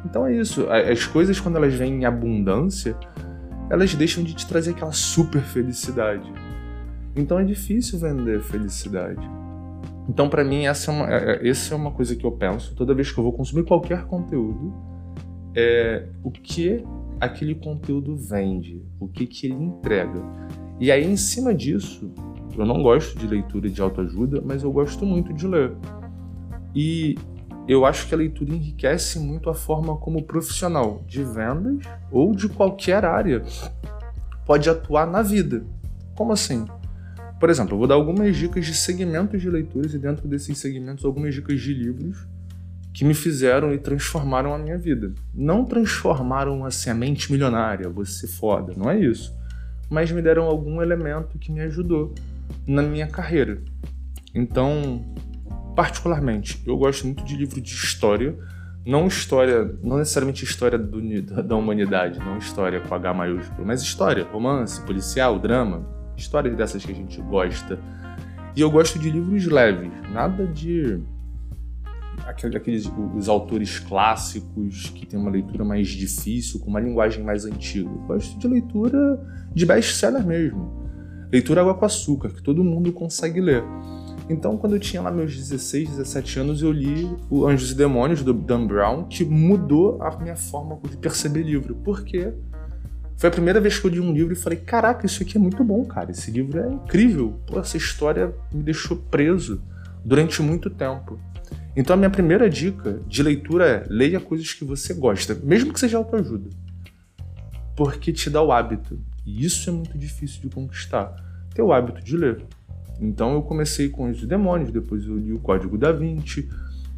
Então 0.05 0.25
é 0.25 0.37
isso. 0.37 0.69
As 0.69 1.05
coisas, 1.05 1.37
quando 1.37 1.57
elas 1.57 1.73
vêm 1.73 1.95
em 1.95 2.05
abundância, 2.05 2.95
elas 3.69 3.93
deixam 3.93 4.23
de 4.23 4.33
te 4.33 4.47
trazer 4.47 4.71
aquela 4.71 4.93
super 4.93 5.41
felicidade. 5.41 6.31
Então 7.13 7.37
é 7.37 7.43
difícil 7.43 7.99
vender 7.99 8.41
felicidade. 8.41 9.44
Então, 10.07 10.29
para 10.29 10.43
mim, 10.43 10.65
essa 10.65 10.91
é, 10.91 10.93
uma, 10.93 11.13
é, 11.13 11.31
é, 11.31 11.49
essa 11.49 11.73
é 11.73 11.77
uma 11.77 11.91
coisa 11.91 12.15
que 12.15 12.25
eu 12.25 12.31
penso 12.31 12.75
toda 12.75 12.93
vez 12.93 13.11
que 13.11 13.17
eu 13.17 13.23
vou 13.23 13.33
consumir 13.33 13.63
qualquer 13.63 14.05
conteúdo. 14.05 14.73
É 15.55 16.09
o 16.23 16.29
que 16.29 16.83
aquele 17.19 17.55
conteúdo 17.55 18.15
vende, 18.15 18.83
o 18.99 19.07
que, 19.07 19.25
que 19.25 19.47
ele 19.47 19.55
entrega. 19.55 20.21
E 20.79 20.91
aí, 20.91 21.05
em 21.05 21.15
cima 21.15 21.53
disso, 21.53 22.11
eu 22.57 22.65
não 22.65 22.83
gosto 22.83 23.17
de 23.17 23.25
leitura 23.25 23.69
de 23.69 23.81
autoajuda, 23.81 24.41
mas 24.45 24.63
eu 24.63 24.71
gosto 24.71 25.05
muito 25.05 25.33
de 25.33 25.47
ler. 25.47 25.73
E 26.75 27.15
eu 27.67 27.85
acho 27.85 28.07
que 28.07 28.13
a 28.13 28.17
leitura 28.17 28.53
enriquece 28.53 29.19
muito 29.19 29.49
a 29.49 29.53
forma 29.53 29.95
como 29.97 30.19
o 30.19 30.23
profissional 30.23 31.01
de 31.07 31.23
vendas 31.23 31.79
ou 32.11 32.35
de 32.35 32.47
qualquer 32.47 33.03
área 33.03 33.41
pode 34.45 34.69
atuar 34.69 35.07
na 35.07 35.21
vida. 35.21 35.65
Como 36.15 36.31
assim? 36.31 36.65
Por 37.39 37.49
exemplo, 37.49 37.73
eu 37.73 37.77
vou 37.77 37.87
dar 37.87 37.95
algumas 37.95 38.35
dicas 38.35 38.65
de 38.65 38.73
segmentos 38.73 39.41
de 39.41 39.49
leituras 39.49 39.93
e 39.93 39.99
dentro 39.99 40.27
desses 40.27 40.57
segmentos 40.57 41.03
algumas 41.03 41.33
dicas 41.33 41.59
de 41.59 41.73
livros 41.73 42.25
que 42.93 43.03
me 43.03 43.13
fizeram 43.13 43.73
e 43.73 43.77
transformaram 43.77 44.53
a 44.53 44.57
minha 44.57 44.77
vida. 44.77 45.13
Não 45.33 45.65
transformaram 45.65 46.65
assim, 46.65 46.89
a 46.89 46.93
mente 46.93 47.29
milionária, 47.29 47.89
você 47.89 48.25
foda, 48.25 48.73
não 48.75 48.89
é 48.89 48.97
isso. 48.97 49.35
Mas 49.89 50.09
me 50.11 50.21
deram 50.21 50.45
algum 50.45 50.81
elemento 50.81 51.37
que 51.37 51.51
me 51.51 51.59
ajudou 51.59 52.15
na 52.65 52.81
minha 52.81 53.05
carreira. 53.05 53.61
Então, 54.33 55.05
particularmente, 55.75 56.63
eu 56.65 56.77
gosto 56.77 57.05
muito 57.05 57.25
de 57.25 57.35
livro 57.35 57.59
de 57.59 57.73
história, 57.73 58.33
não 58.85 59.07
história, 59.07 59.77
não 59.83 59.97
necessariamente 59.97 60.45
história 60.45 60.77
do, 60.77 61.01
da 61.43 61.55
humanidade, 61.55 62.19
não 62.19 62.37
história 62.37 62.79
com 62.79 62.95
H 62.95 63.13
maiúsculo, 63.13 63.67
mas 63.67 63.81
história, 63.81 64.23
romance, 64.23 64.81
policial, 64.81 65.37
drama, 65.37 65.85
histórias 66.17 66.55
dessas 66.55 66.85
que 66.85 66.91
a 66.91 66.95
gente 66.95 67.21
gosta. 67.21 67.79
E 68.55 68.61
eu 68.61 68.71
gosto 68.71 68.97
de 68.97 69.09
livros 69.09 69.45
leves, 69.45 69.91
nada 70.11 70.47
de 70.47 70.99
aqueles 72.27 72.89
os 73.15 73.27
autores 73.27 73.77
clássicos 73.77 74.89
que 74.89 75.05
tem 75.05 75.19
uma 75.19 75.29
leitura 75.29 75.63
mais 75.65 75.89
difícil, 75.89 76.59
com 76.59 76.69
uma 76.69 76.79
linguagem 76.79 77.23
mais 77.23 77.45
antiga. 77.45 77.89
Eu 77.89 78.07
gosto 78.07 78.39
de 78.39 78.47
leitura 78.47 78.97
de 79.53 79.65
best-seller 79.65 80.25
mesmo 80.25 80.85
leitura 81.31 81.61
água 81.61 81.73
com 81.73 81.85
açúcar, 81.85 82.29
que 82.29 82.41
todo 82.41 82.63
mundo 82.63 82.91
consegue 82.93 83.41
ler. 83.41 83.63
Então, 84.29 84.57
quando 84.57 84.73
eu 84.73 84.79
tinha 84.79 85.01
lá 85.01 85.11
meus 85.11 85.35
16, 85.35 85.89
17 85.89 86.39
anos, 86.39 86.61
eu 86.61 86.71
li 86.71 87.07
o 87.29 87.45
Anjos 87.45 87.71
e 87.71 87.75
Demônios, 87.75 88.23
do 88.23 88.33
Dan 88.33 88.65
Brown, 88.65 89.03
que 89.03 89.23
mudou 89.23 90.01
a 90.01 90.17
minha 90.17 90.35
forma 90.35 90.79
de 90.89 90.97
perceber 90.97 91.43
livro. 91.43 91.75
Porque 91.83 92.33
foi 93.17 93.29
a 93.29 93.31
primeira 93.31 93.61
vez 93.61 93.79
que 93.79 93.87
eu 93.87 93.91
li 93.91 93.99
um 93.99 94.11
livro 94.11 94.33
e 94.33 94.35
falei: 94.35 94.59
caraca, 94.59 95.05
isso 95.05 95.23
aqui 95.23 95.37
é 95.37 95.39
muito 95.39 95.63
bom, 95.63 95.83
cara. 95.85 96.11
Esse 96.11 96.31
livro 96.31 96.59
é 96.59 96.69
incrível. 96.69 97.39
Pô, 97.47 97.59
essa 97.59 97.77
história 97.77 98.33
me 98.51 98.61
deixou 98.61 98.97
preso 98.97 99.61
durante 100.03 100.41
muito 100.41 100.69
tempo. 100.69 101.19
Então, 101.75 101.93
a 101.93 101.97
minha 101.97 102.09
primeira 102.09 102.49
dica 102.49 102.99
de 103.07 103.23
leitura 103.23 103.67
é: 103.67 103.83
leia 103.87 104.19
coisas 104.19 104.53
que 104.53 104.65
você 104.65 104.93
gosta, 104.93 105.33
mesmo 105.43 105.71
que 105.71 105.79
seja 105.79 105.97
autoajuda. 105.97 106.49
Porque 107.75 108.11
te 108.11 108.29
dá 108.29 108.41
o 108.41 108.51
hábito. 108.51 108.99
E 109.25 109.45
isso 109.45 109.69
é 109.69 109.73
muito 109.73 109.97
difícil 109.97 110.41
de 110.41 110.49
conquistar. 110.49 111.15
Ter 111.53 111.61
o 111.61 111.71
hábito 111.71 112.03
de 112.03 112.17
ler. 112.17 112.45
Então 112.99 113.33
eu 113.33 113.41
comecei 113.41 113.89
com 113.89 114.09
os 114.09 114.25
demônios, 114.25 114.71
depois 114.71 115.05
eu 115.05 115.17
li 115.17 115.33
o 115.33 115.39
Código 115.39 115.77
da 115.77 115.91
Vinci, 115.91 116.49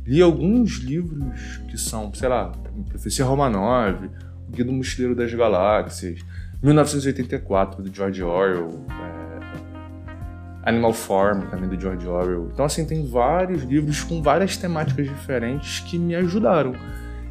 li 0.05 0.21
alguns 0.21 0.77
livros 0.77 1.57
que 1.69 1.77
são, 1.77 2.13
sei 2.13 2.29
lá, 2.29 2.51
Profecia 2.89 3.25
Romanov, 3.25 4.07
Guia 4.49 4.65
do 4.65 4.71
Mochileiro 4.71 5.15
das 5.15 5.33
Galáxias, 5.33 6.19
1984, 6.61 7.83
do 7.83 7.93
George 7.93 8.23
Orwell, 8.23 8.85
é, 8.89 10.69
Animal 10.69 10.93
Farm, 10.93 11.41
também 11.49 11.69
do 11.69 11.79
George 11.79 12.07
Orwell. 12.07 12.49
Então, 12.53 12.65
assim, 12.65 12.85
tem 12.85 13.05
vários 13.05 13.63
livros 13.63 14.01
com 14.01 14.21
várias 14.21 14.57
temáticas 14.57 15.07
diferentes 15.07 15.79
que 15.81 15.97
me 15.97 16.15
ajudaram. 16.15 16.73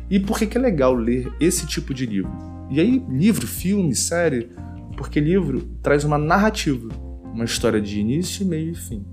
E 0.08 0.20
por 0.20 0.38
que, 0.38 0.46
que 0.46 0.56
é 0.56 0.60
legal 0.60 0.94
ler 0.94 1.30
esse 1.40 1.66
tipo 1.66 1.92
de 1.92 2.06
livro? 2.06 2.32
E 2.70 2.80
aí, 2.80 3.04
livro, 3.08 3.46
filme, 3.46 3.94
série, 3.94 4.48
porque 4.96 5.20
livro 5.20 5.60
traz 5.82 6.04
uma 6.04 6.16
narrativa, 6.16 6.88
uma 7.24 7.44
história 7.44 7.80
de 7.80 8.00
início, 8.00 8.46
meio 8.46 8.72
e 8.72 8.74
fim. 8.74 9.04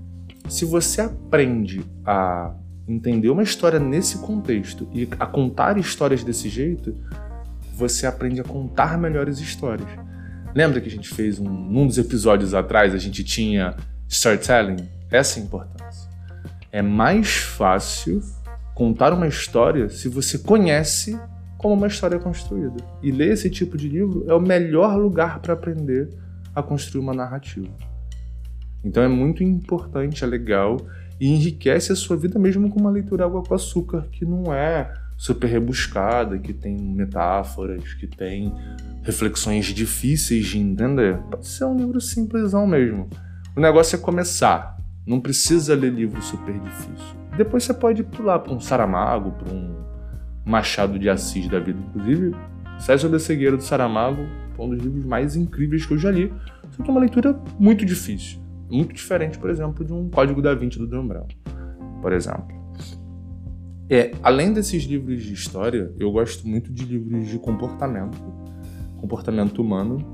Se 0.48 0.64
você 0.64 1.00
aprende 1.00 1.82
a 2.04 2.54
entender 2.86 3.30
uma 3.30 3.42
história 3.42 3.78
nesse 3.78 4.18
contexto 4.18 4.88
e 4.92 5.08
a 5.18 5.26
contar 5.26 5.78
histórias 5.78 6.22
desse 6.22 6.48
jeito, 6.48 6.94
você 7.76 8.06
aprende 8.06 8.40
a 8.40 8.44
contar 8.44 8.96
melhores 8.96 9.38
histórias. 9.40 9.88
Lembra 10.54 10.80
que 10.80 10.88
a 10.88 10.90
gente 10.90 11.08
fez 11.08 11.38
um, 11.38 11.48
num 11.48 11.86
dos 11.86 11.98
episódios 11.98 12.54
atrás, 12.54 12.94
a 12.94 12.98
gente 12.98 13.24
tinha 13.24 13.74
storytelling? 14.08 14.88
Essa 15.10 15.38
é 15.38 15.42
a 15.42 15.44
importância. 15.44 16.10
É 16.70 16.82
mais 16.82 17.34
fácil 17.34 18.22
contar 18.74 19.12
uma 19.12 19.26
história 19.26 19.88
se 19.88 20.08
você 20.08 20.38
conhece 20.38 21.18
como 21.58 21.74
uma 21.74 21.86
história 21.86 22.16
é 22.16 22.18
construída. 22.18 22.76
E 23.02 23.10
ler 23.10 23.32
esse 23.32 23.48
tipo 23.48 23.76
de 23.76 23.88
livro 23.88 24.24
é 24.28 24.34
o 24.34 24.40
melhor 24.40 24.96
lugar 24.96 25.40
para 25.40 25.54
aprender 25.54 26.10
a 26.54 26.62
construir 26.62 27.00
uma 27.00 27.14
narrativa. 27.14 27.72
Então 28.84 29.02
é 29.02 29.08
muito 29.08 29.42
importante, 29.42 30.22
é 30.22 30.26
legal 30.26 30.76
e 31.18 31.28
enriquece 31.28 31.90
a 31.90 31.96
sua 31.96 32.16
vida 32.16 32.38
mesmo 32.38 32.68
com 32.68 32.78
uma 32.78 32.90
leitura 32.90 33.24
água 33.24 33.42
com 33.42 33.54
açúcar 33.54 34.06
que 34.12 34.24
não 34.24 34.52
é 34.52 34.92
super 35.16 35.46
rebuscada, 35.46 36.38
que 36.38 36.52
tem 36.52 36.76
metáforas, 36.76 37.94
que 37.94 38.06
tem 38.06 38.52
reflexões 39.02 39.66
difíceis 39.66 40.46
de 40.46 40.58
entender. 40.58 41.18
Pode 41.30 41.46
ser 41.46 41.64
um 41.64 41.76
livro 41.76 42.00
simplesão 42.00 42.66
mesmo. 42.66 43.08
O 43.56 43.60
negócio 43.60 43.96
é 43.96 43.98
começar. 43.98 44.76
Não 45.06 45.20
precisa 45.20 45.74
ler 45.74 45.92
livro 45.92 46.20
super 46.22 46.58
difícil. 46.58 47.16
Depois 47.36 47.64
você 47.64 47.74
pode 47.74 48.02
pular 48.02 48.38
para 48.38 48.52
um 48.52 48.60
Saramago, 48.60 49.32
para 49.32 49.52
um 49.52 49.74
Machado 50.44 50.98
de 50.98 51.08
Assis 51.08 51.48
da 51.48 51.58
vida. 51.58 51.78
Inclusive, 51.90 52.34
César 52.78 53.08
da 53.08 53.18
Cegueira 53.18 53.56
do 53.56 53.62
Saramago 53.62 54.26
foi 54.56 54.66
um 54.66 54.70
dos 54.70 54.82
livros 54.82 55.04
mais 55.04 55.36
incríveis 55.36 55.84
que 55.84 55.94
eu 55.94 55.98
já 55.98 56.10
li. 56.10 56.32
Só 56.70 56.82
que 56.82 56.88
é 56.88 56.92
uma 56.92 57.00
leitura 57.00 57.38
muito 57.58 57.84
difícil. 57.84 58.40
Muito 58.70 58.94
diferente, 58.94 59.38
por 59.38 59.50
exemplo, 59.50 59.84
de 59.84 59.92
um 59.92 60.08
Código 60.08 60.40
da 60.40 60.54
Vinci 60.54 60.78
do 60.78 60.86
Dan 60.86 61.06
Brown. 61.06 61.28
por 62.00 62.12
exemplo. 62.12 62.63
É, 63.94 64.10
além 64.24 64.52
desses 64.52 64.82
livros 64.82 65.22
de 65.22 65.32
história, 65.32 65.94
eu 66.00 66.10
gosto 66.10 66.48
muito 66.48 66.72
de 66.72 66.84
livros 66.84 67.28
de 67.28 67.38
comportamento, 67.38 68.18
comportamento 68.96 69.62
humano. 69.62 70.04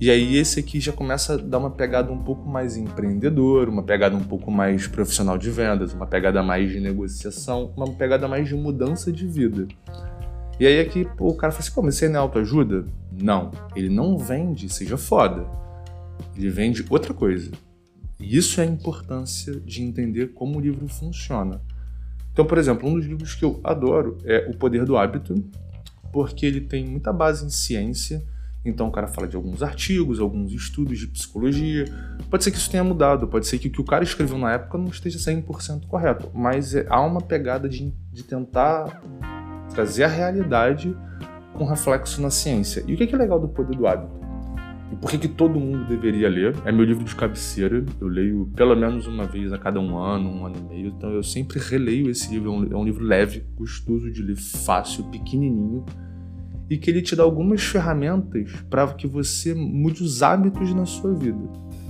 E 0.00 0.08
aí 0.08 0.36
esse 0.36 0.60
aqui 0.60 0.78
já 0.78 0.92
começa 0.92 1.34
a 1.34 1.36
dar 1.38 1.58
uma 1.58 1.70
pegada 1.70 2.12
um 2.12 2.22
pouco 2.22 2.48
mais 2.48 2.76
empreendedor, 2.76 3.68
uma 3.68 3.82
pegada 3.82 4.14
um 4.14 4.22
pouco 4.22 4.52
mais 4.52 4.86
profissional 4.86 5.36
de 5.36 5.50
vendas, 5.50 5.92
uma 5.92 6.06
pegada 6.06 6.44
mais 6.44 6.70
de 6.70 6.78
negociação, 6.78 7.72
uma 7.76 7.90
pegada 7.90 8.28
mais 8.28 8.46
de 8.46 8.54
mudança 8.54 9.10
de 9.10 9.26
vida. 9.26 9.66
E 10.60 10.64
aí 10.64 10.78
aqui 10.78 11.04
pô, 11.04 11.30
o 11.30 11.36
cara 11.36 11.50
fala 11.50 11.64
assim, 11.64 11.74
pô, 11.74 11.82
mas 11.82 11.96
você 11.96 12.08
não 12.08 12.20
é 12.20 12.22
autoajuda? 12.22 12.84
Não, 13.20 13.50
ele 13.74 13.88
não 13.88 14.16
vende 14.16 14.68
seja 14.68 14.96
foda. 14.96 15.44
Ele 16.36 16.50
vende 16.50 16.86
outra 16.88 17.12
coisa. 17.12 17.50
E 18.20 18.36
isso 18.36 18.60
é 18.60 18.62
a 18.62 18.68
importância 18.68 19.58
de 19.58 19.82
entender 19.82 20.34
como 20.34 20.58
o 20.58 20.60
livro 20.60 20.86
funciona. 20.86 21.60
Então, 22.34 22.44
por 22.44 22.58
exemplo, 22.58 22.88
um 22.88 22.94
dos 22.94 23.06
livros 23.06 23.32
que 23.36 23.44
eu 23.44 23.60
adoro 23.62 24.18
é 24.24 24.50
O 24.50 24.56
Poder 24.56 24.84
do 24.84 24.98
Hábito, 24.98 25.34
porque 26.12 26.44
ele 26.44 26.60
tem 26.60 26.84
muita 26.84 27.12
base 27.12 27.46
em 27.46 27.48
ciência. 27.48 28.24
Então, 28.64 28.88
o 28.88 28.90
cara 28.90 29.06
fala 29.06 29.28
de 29.28 29.36
alguns 29.36 29.62
artigos, 29.62 30.18
alguns 30.18 30.52
estudos 30.52 30.98
de 30.98 31.06
psicologia. 31.06 31.84
Pode 32.28 32.42
ser 32.42 32.50
que 32.50 32.56
isso 32.56 32.68
tenha 32.68 32.82
mudado, 32.82 33.28
pode 33.28 33.46
ser 33.46 33.58
que 33.60 33.68
o 33.68 33.70
que 33.70 33.80
o 33.80 33.84
cara 33.84 34.02
escreveu 34.02 34.36
na 34.36 34.52
época 34.52 34.76
não 34.76 34.88
esteja 34.88 35.16
100% 35.16 35.86
correto, 35.86 36.28
mas 36.34 36.74
é, 36.74 36.84
há 36.90 37.00
uma 37.00 37.20
pegada 37.20 37.68
de, 37.68 37.94
de 38.12 38.24
tentar 38.24 39.00
trazer 39.72 40.02
a 40.02 40.08
realidade 40.08 40.96
com 41.52 41.64
reflexo 41.64 42.20
na 42.20 42.30
ciência. 42.30 42.82
E 42.88 42.94
o 42.94 42.96
que 42.96 43.14
é 43.14 43.16
legal 43.16 43.38
do 43.38 43.48
Poder 43.48 43.76
do 43.76 43.86
Hábito? 43.86 44.23
E 44.94 44.96
por 44.96 45.10
que, 45.10 45.18
que 45.18 45.26
todo 45.26 45.58
mundo 45.58 45.88
deveria 45.88 46.28
ler? 46.28 46.54
É 46.64 46.70
meu 46.70 46.84
livro 46.84 47.02
de 47.02 47.16
cabeceira. 47.16 47.84
Eu 48.00 48.06
leio 48.06 48.48
pelo 48.54 48.76
menos 48.76 49.08
uma 49.08 49.24
vez 49.24 49.52
a 49.52 49.58
cada 49.58 49.80
um 49.80 49.98
ano, 49.98 50.30
um 50.30 50.46
ano 50.46 50.54
e 50.56 50.62
meio. 50.72 50.86
Então 50.96 51.10
eu 51.10 51.20
sempre 51.20 51.58
releio 51.58 52.08
esse 52.08 52.30
livro. 52.30 52.68
É 52.70 52.76
um, 52.76 52.82
é 52.82 52.84
livro 52.84 53.02
leve, 53.02 53.44
gostoso 53.56 54.08
de 54.12 54.22
ler, 54.22 54.36
fácil, 54.36 55.02
pequenininho. 55.10 55.84
E 56.70 56.78
que 56.78 56.88
ele 56.88 57.02
te 57.02 57.16
dá 57.16 57.24
algumas 57.24 57.60
ferramentas 57.64 58.52
para 58.70 58.86
que 58.94 59.08
você 59.08 59.52
mude 59.52 60.00
os 60.00 60.22
hábitos 60.22 60.72
na 60.72 60.86
sua 60.86 61.12
vida. 61.12 61.42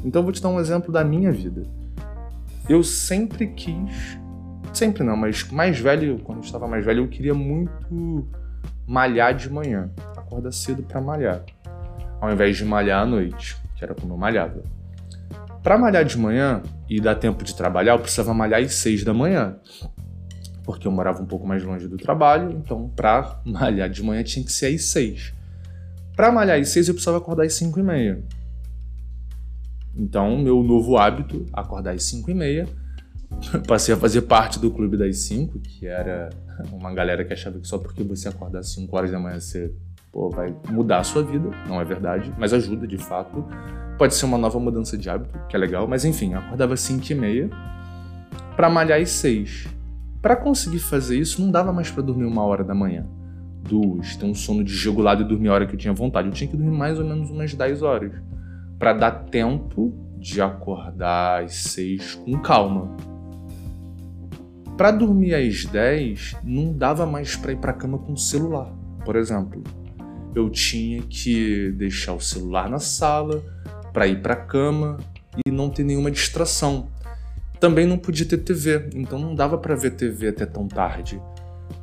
Então 0.02 0.20
eu 0.20 0.24
vou 0.24 0.32
te 0.32 0.40
dar 0.40 0.48
um 0.48 0.58
exemplo 0.58 0.90
da 0.90 1.04
minha 1.04 1.30
vida. 1.30 1.62
Eu 2.66 2.82
sempre 2.82 3.48
quis, 3.48 4.18
sempre 4.72 5.04
não, 5.04 5.14
mas 5.14 5.46
mais 5.50 5.78
velho, 5.78 6.18
quando 6.24 6.38
eu 6.38 6.44
estava 6.44 6.66
mais 6.66 6.86
velho, 6.86 7.04
eu 7.04 7.08
queria 7.08 7.34
muito 7.34 8.26
malhar 8.86 9.34
de 9.34 9.52
manhã, 9.52 9.90
acordar 10.16 10.52
cedo 10.52 10.82
para 10.82 11.02
malhar 11.02 11.44
ao 12.20 12.32
invés 12.32 12.56
de 12.56 12.64
malhar 12.64 13.02
à 13.02 13.06
noite, 13.06 13.56
que 13.76 13.84
era 13.84 13.94
como 13.94 14.14
eu 14.14 14.18
malhava. 14.18 14.62
Para 15.62 15.78
malhar 15.78 16.04
de 16.04 16.18
manhã 16.18 16.62
e 16.88 17.00
dar 17.00 17.14
tempo 17.14 17.42
de 17.42 17.54
trabalhar, 17.54 17.92
eu 17.92 17.98
precisava 17.98 18.34
malhar 18.34 18.62
às 18.62 18.74
6 18.74 19.04
da 19.04 19.14
manhã, 19.14 19.56
porque 20.62 20.86
eu 20.86 20.92
morava 20.92 21.22
um 21.22 21.26
pouco 21.26 21.46
mais 21.46 21.62
longe 21.62 21.88
do 21.88 21.96
trabalho, 21.96 22.50
então 22.52 22.88
para 22.88 23.40
malhar 23.44 23.88
de 23.88 24.02
manhã 24.02 24.22
tinha 24.22 24.44
que 24.44 24.52
ser 24.52 24.74
às 24.74 24.84
6. 24.84 25.32
Para 26.14 26.30
malhar 26.30 26.60
às 26.60 26.68
6 26.68 26.88
eu 26.88 26.94
precisava 26.94 27.18
acordar 27.18 27.44
às 27.44 27.54
5 27.54 27.78
e 27.78 27.82
meia. 27.82 28.22
Então, 29.96 30.36
meu 30.36 30.62
novo 30.62 30.96
hábito, 30.96 31.46
acordar 31.52 31.94
às 31.94 32.04
5 32.04 32.30
e 32.30 32.34
meia, 32.34 32.68
passei 33.66 33.94
a 33.94 33.96
fazer 33.96 34.22
parte 34.22 34.58
do 34.58 34.70
clube 34.70 34.96
das 34.96 35.18
5, 35.18 35.58
que 35.60 35.86
era 35.86 36.30
uma 36.72 36.92
galera 36.92 37.24
que 37.24 37.32
achava 37.32 37.58
que 37.58 37.66
só 37.66 37.78
porque 37.78 38.02
você 38.02 38.28
acordar 38.28 38.60
às 38.60 38.72
5 38.72 38.96
horas 38.96 39.10
da 39.10 39.18
manhã 39.18 39.40
você 39.40 39.72
pô, 40.14 40.30
vai 40.30 40.54
mudar 40.70 41.00
a 41.00 41.04
sua 41.04 41.24
vida, 41.24 41.50
não 41.68 41.80
é 41.80 41.84
verdade, 41.84 42.32
mas 42.38 42.52
ajuda 42.52 42.86
de 42.86 42.96
fato. 42.96 43.44
Pode 43.98 44.14
ser 44.14 44.24
uma 44.24 44.38
nova 44.38 44.58
mudança 44.60 44.96
de 44.96 45.10
hábito, 45.10 45.38
que 45.48 45.56
é 45.56 45.58
legal, 45.58 45.88
mas 45.88 46.04
enfim, 46.04 46.32
eu 46.32 46.38
acordava 46.38 46.74
às 46.74 46.80
5 46.80 47.04
e 47.10 47.14
meia 47.14 47.50
para 48.56 48.70
malhar 48.70 49.00
às 49.00 49.10
6. 49.10 49.66
Para 50.22 50.36
conseguir 50.36 50.78
fazer 50.78 51.18
isso, 51.18 51.42
não 51.42 51.50
dava 51.50 51.72
mais 51.72 51.90
para 51.90 52.02
dormir 52.02 52.24
uma 52.24 52.44
hora 52.44 52.62
da 52.64 52.74
manhã, 52.74 53.04
duas, 53.68 54.16
ter 54.16 54.24
um 54.24 54.34
sono 54.34 54.64
desregulado 54.64 55.22
e 55.22 55.24
dormir 55.24 55.48
a 55.48 55.52
hora 55.52 55.66
que 55.66 55.74
eu 55.74 55.78
tinha 55.78 55.92
vontade. 55.92 56.28
Eu 56.28 56.32
tinha 56.32 56.48
que 56.48 56.56
dormir 56.56 56.76
mais 56.76 56.98
ou 56.98 57.04
menos 57.04 57.30
umas 57.30 57.52
10 57.52 57.82
horas, 57.82 58.12
para 58.78 58.92
dar 58.92 59.10
tempo 59.10 59.92
de 60.16 60.40
acordar 60.40 61.42
às 61.42 61.54
6 61.54 62.14
com 62.24 62.38
calma. 62.38 62.96
Para 64.76 64.90
dormir 64.90 65.34
às 65.34 65.64
10, 65.66 66.36
não 66.42 66.72
dava 66.72 67.04
mais 67.04 67.36
para 67.36 67.52
ir 67.52 67.58
para 67.58 67.72
cama 67.72 67.98
com 67.98 68.12
o 68.12 68.18
celular, 68.18 68.72
por 69.04 69.14
exemplo 69.14 69.62
eu 70.34 70.50
tinha 70.50 71.02
que 71.02 71.70
deixar 71.72 72.12
o 72.12 72.20
celular 72.20 72.68
na 72.68 72.78
sala 72.78 73.42
para 73.92 74.06
ir 74.06 74.20
para 74.20 74.34
a 74.34 74.36
cama 74.36 74.98
e 75.46 75.50
não 75.50 75.70
ter 75.70 75.84
nenhuma 75.84 76.10
distração. 76.10 76.88
Também 77.60 77.86
não 77.86 77.96
podia 77.96 78.26
ter 78.26 78.38
TV, 78.38 78.90
então 78.94 79.18
não 79.18 79.34
dava 79.34 79.56
para 79.56 79.74
ver 79.74 79.92
TV 79.92 80.28
até 80.28 80.44
tão 80.44 80.66
tarde. 80.66 81.20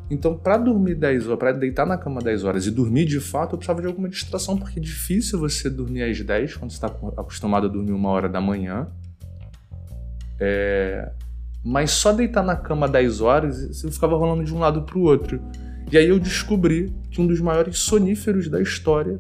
Então, 0.09 0.37
para 0.37 0.57
dormir 0.57 0.95
10 0.95 1.27
horas, 1.27 1.39
para 1.39 1.51
deitar 1.53 1.85
na 1.85 1.97
cama 1.97 2.19
10 2.19 2.43
horas 2.43 2.67
e 2.67 2.71
dormir 2.71 3.05
de 3.05 3.21
fato, 3.21 3.53
eu 3.53 3.57
precisava 3.57 3.81
de 3.81 3.87
alguma 3.87 4.09
distração, 4.09 4.57
porque 4.57 4.77
é 4.77 4.81
difícil 4.81 5.39
você 5.39 5.69
dormir 5.69 6.03
às 6.03 6.19
10 6.19 6.57
quando 6.57 6.71
está 6.71 6.87
acostumado 6.87 7.67
a 7.67 7.69
dormir 7.69 7.93
uma 7.93 8.09
hora 8.09 8.27
da 8.27 8.41
manhã. 8.41 8.87
É... 10.37 11.09
Mas 11.63 11.91
só 11.91 12.11
deitar 12.11 12.43
na 12.43 12.57
cama 12.57 12.89
10 12.89 13.21
horas, 13.21 13.67
você 13.69 13.89
ficava 13.89 14.17
rolando 14.17 14.43
de 14.43 14.53
um 14.53 14.59
lado 14.59 14.81
para 14.81 14.97
o 14.97 15.03
outro. 15.03 15.41
E 15.91 15.97
aí 15.97 16.07
eu 16.07 16.17
descobri 16.17 16.89
que 17.09 17.19
um 17.19 17.27
dos 17.27 17.41
maiores 17.41 17.79
soníferos 17.79 18.47
da 18.47 18.61
história 18.61 19.19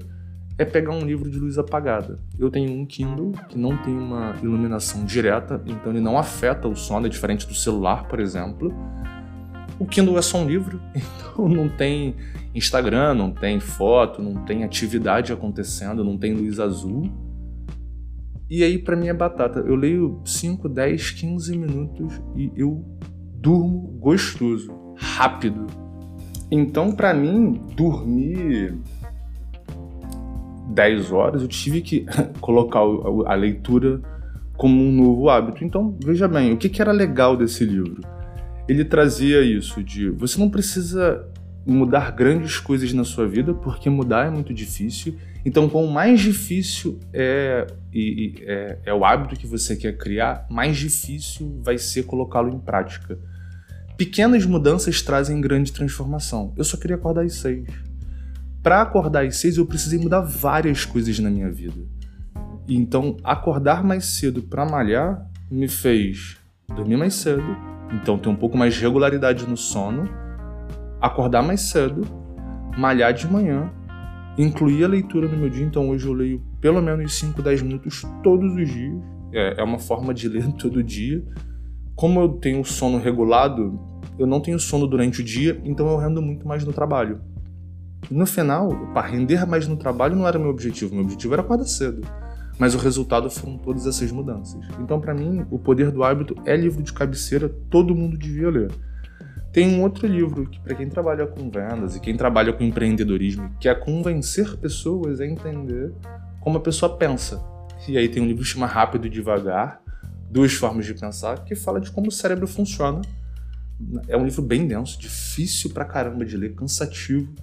é 0.57 0.63
pegar 0.63 0.93
um 0.93 1.05
livro 1.05 1.29
de 1.29 1.37
luz 1.37 1.57
apagada. 1.57 2.17
Eu 2.39 2.49
tenho 2.49 2.71
um 2.71 2.85
Kindle 2.85 3.33
que 3.49 3.57
não 3.57 3.75
tem 3.75 3.93
uma 3.93 4.35
iluminação 4.41 5.03
direta, 5.03 5.61
então 5.65 5.91
ele 5.91 5.99
não 5.99 6.17
afeta 6.17 6.69
o 6.69 6.75
sono, 6.75 7.07
é 7.07 7.09
diferente 7.09 7.45
do 7.45 7.53
celular, 7.53 8.07
por 8.07 8.21
exemplo. 8.21 8.73
O 9.77 9.85
Kindle 9.85 10.17
é 10.17 10.21
só 10.21 10.37
um 10.37 10.47
livro, 10.47 10.79
então 10.95 11.49
não 11.49 11.67
tem 11.67 12.15
Instagram, 12.55 13.15
não 13.15 13.31
tem 13.31 13.59
foto, 13.59 14.21
não 14.21 14.45
tem 14.45 14.63
atividade 14.63 15.33
acontecendo, 15.33 16.05
não 16.05 16.17
tem 16.17 16.33
luz 16.33 16.57
azul. 16.57 17.11
E 18.49 18.63
aí, 18.63 18.77
para 18.77 18.95
mim, 18.95 19.07
é 19.07 19.13
batata. 19.13 19.59
Eu 19.59 19.75
leio 19.75 20.21
5, 20.23 20.69
10, 20.69 21.11
15 21.11 21.57
minutos 21.57 22.21
e 22.35 22.51
eu 22.55 22.85
durmo 23.41 23.97
gostoso, 23.99 24.73
rápido. 24.97 25.80
Então, 26.51 26.91
para 26.91 27.13
mim, 27.13 27.61
dormir 27.77 28.77
10 30.73 31.11
horas, 31.13 31.41
eu 31.41 31.47
tive 31.47 31.81
que 31.81 32.05
colocar 32.41 32.81
a 33.25 33.33
leitura 33.33 34.01
como 34.57 34.83
um 34.83 34.91
novo 34.91 35.29
hábito. 35.29 35.63
Então, 35.63 35.97
veja 36.03 36.27
bem, 36.27 36.51
o 36.53 36.57
que, 36.57 36.81
era 36.81 36.91
legal 36.91 37.37
desse 37.37 37.63
livro? 37.63 38.01
Ele 38.67 38.83
trazia 38.83 39.41
isso 39.41 39.81
de 39.81 40.09
você 40.09 40.39
não 40.39 40.49
precisa 40.49 41.25
mudar 41.65 42.11
grandes 42.11 42.59
coisas 42.59 42.91
na 42.93 43.03
sua 43.03 43.27
vida, 43.27 43.53
porque 43.53 43.89
mudar 43.89 44.27
é 44.27 44.29
muito 44.29 44.53
difícil. 44.53 45.15
Então, 45.45 45.67
quanto 45.69 45.89
mais 45.89 46.19
difícil 46.19 46.99
é, 47.13 47.65
é, 47.93 48.77
é 48.85 48.93
o 48.93 49.03
hábito 49.03 49.35
que 49.35 49.47
você 49.47 49.75
quer 49.75 49.97
criar, 49.97 50.45
mais 50.49 50.77
difícil 50.77 51.59
vai 51.63 51.77
ser 51.77 52.03
colocá-lo 52.03 52.53
em 52.53 52.59
prática. 52.59 53.17
Pequenas 54.01 54.47
mudanças 54.47 54.99
trazem 55.03 55.39
grande 55.39 55.71
transformação. 55.71 56.55
Eu 56.57 56.63
só 56.63 56.75
queria 56.75 56.95
acordar 56.95 57.23
às 57.23 57.35
seis. 57.35 57.67
Para 58.63 58.81
acordar 58.81 59.27
às 59.27 59.37
seis, 59.37 59.57
eu 59.57 59.65
precisei 59.67 59.99
mudar 59.99 60.21
várias 60.21 60.83
coisas 60.85 61.19
na 61.19 61.29
minha 61.29 61.51
vida. 61.51 61.79
Então, 62.67 63.15
acordar 63.23 63.83
mais 63.83 64.05
cedo 64.05 64.41
para 64.41 64.65
malhar 64.65 65.23
me 65.51 65.67
fez 65.67 66.35
dormir 66.75 66.97
mais 66.97 67.13
cedo, 67.13 67.45
então 67.93 68.17
ter 68.17 68.27
um 68.27 68.35
pouco 68.35 68.57
mais 68.57 68.73
de 68.73 68.81
regularidade 68.81 69.47
no 69.47 69.55
sono, 69.55 70.09
acordar 70.99 71.43
mais 71.43 71.61
cedo, 71.61 72.01
malhar 72.75 73.13
de 73.13 73.31
manhã, 73.31 73.71
incluir 74.35 74.83
a 74.83 74.87
leitura 74.87 75.27
no 75.27 75.37
meu 75.37 75.47
dia. 75.47 75.63
Então, 75.63 75.91
hoje 75.91 76.07
eu 76.07 76.13
leio 76.13 76.41
pelo 76.59 76.81
menos 76.81 77.13
5, 77.19 77.39
10 77.39 77.61
minutos 77.61 78.01
todos 78.23 78.51
os 78.51 78.67
dias. 78.67 78.99
É, 79.31 79.61
é 79.61 79.63
uma 79.63 79.77
forma 79.77 80.11
de 80.11 80.27
ler 80.27 80.51
todo 80.57 80.81
dia. 80.81 81.23
Como 82.01 82.19
eu 82.19 82.29
tenho 82.29 82.65
sono 82.65 82.97
regulado, 82.97 83.79
eu 84.17 84.25
não 84.25 84.41
tenho 84.41 84.59
sono 84.59 84.87
durante 84.87 85.21
o 85.21 85.23
dia, 85.23 85.61
então 85.63 85.87
eu 85.87 85.97
rendo 85.97 86.19
muito 86.19 86.47
mais 86.47 86.65
no 86.65 86.73
trabalho. 86.73 87.21
No 88.09 88.25
final, 88.25 88.71
para 88.91 89.05
render 89.05 89.45
mais 89.45 89.67
no 89.67 89.77
trabalho 89.77 90.15
não 90.15 90.27
era 90.27 90.39
meu 90.39 90.49
objetivo, 90.49 90.95
meu 90.95 91.03
objetivo 91.03 91.33
era 91.33 91.43
acordar 91.43 91.65
cedo. 91.65 92.01
Mas 92.57 92.73
o 92.73 92.79
resultado 92.79 93.29
foram 93.29 93.59
todas 93.59 93.85
essas 93.85 94.11
mudanças. 94.11 94.59
Então, 94.79 94.99
para 94.99 95.13
mim, 95.13 95.45
O 95.51 95.59
Poder 95.59 95.91
do 95.91 96.03
Hábito 96.03 96.33
é 96.43 96.57
livro 96.57 96.81
de 96.81 96.91
cabeceira, 96.91 97.47
todo 97.69 97.93
mundo 97.93 98.17
devia 98.17 98.49
ler. 98.49 98.71
Tem 99.53 99.67
um 99.67 99.83
outro 99.83 100.07
livro 100.07 100.49
que, 100.49 100.59
para 100.59 100.73
quem 100.73 100.89
trabalha 100.89 101.27
com 101.27 101.51
vendas 101.51 101.95
e 101.95 101.99
quem 101.99 102.17
trabalha 102.17 102.51
com 102.51 102.63
empreendedorismo, 102.63 103.51
que 103.59 103.69
é 103.69 103.75
convencer 103.75 104.57
pessoas 104.57 105.21
a 105.21 105.27
entender 105.27 105.93
como 106.39 106.57
a 106.57 106.61
pessoa 106.61 106.97
pensa. 106.97 107.39
E 107.87 107.95
aí 107.95 108.09
tem 108.09 108.23
um 108.23 108.25
livro 108.25 108.41
que 108.41 108.49
chama 108.49 108.65
Rápido 108.65 109.05
e 109.05 109.09
Devagar, 109.11 109.80
Duas 110.31 110.53
Formas 110.53 110.85
de 110.85 110.93
Pensar, 110.93 111.43
que 111.43 111.55
fala 111.55 111.81
de 111.81 111.91
como 111.91 112.07
o 112.07 112.11
cérebro 112.11 112.47
funciona 112.47 113.01
é 114.07 114.15
um 114.15 114.23
livro 114.23 114.41
bem 114.41 114.67
denso, 114.67 114.99
difícil 114.99 115.71
pra 115.71 115.85
caramba 115.85 116.25
de 116.25 116.37
ler, 116.37 116.53
cansativo. 116.55 117.33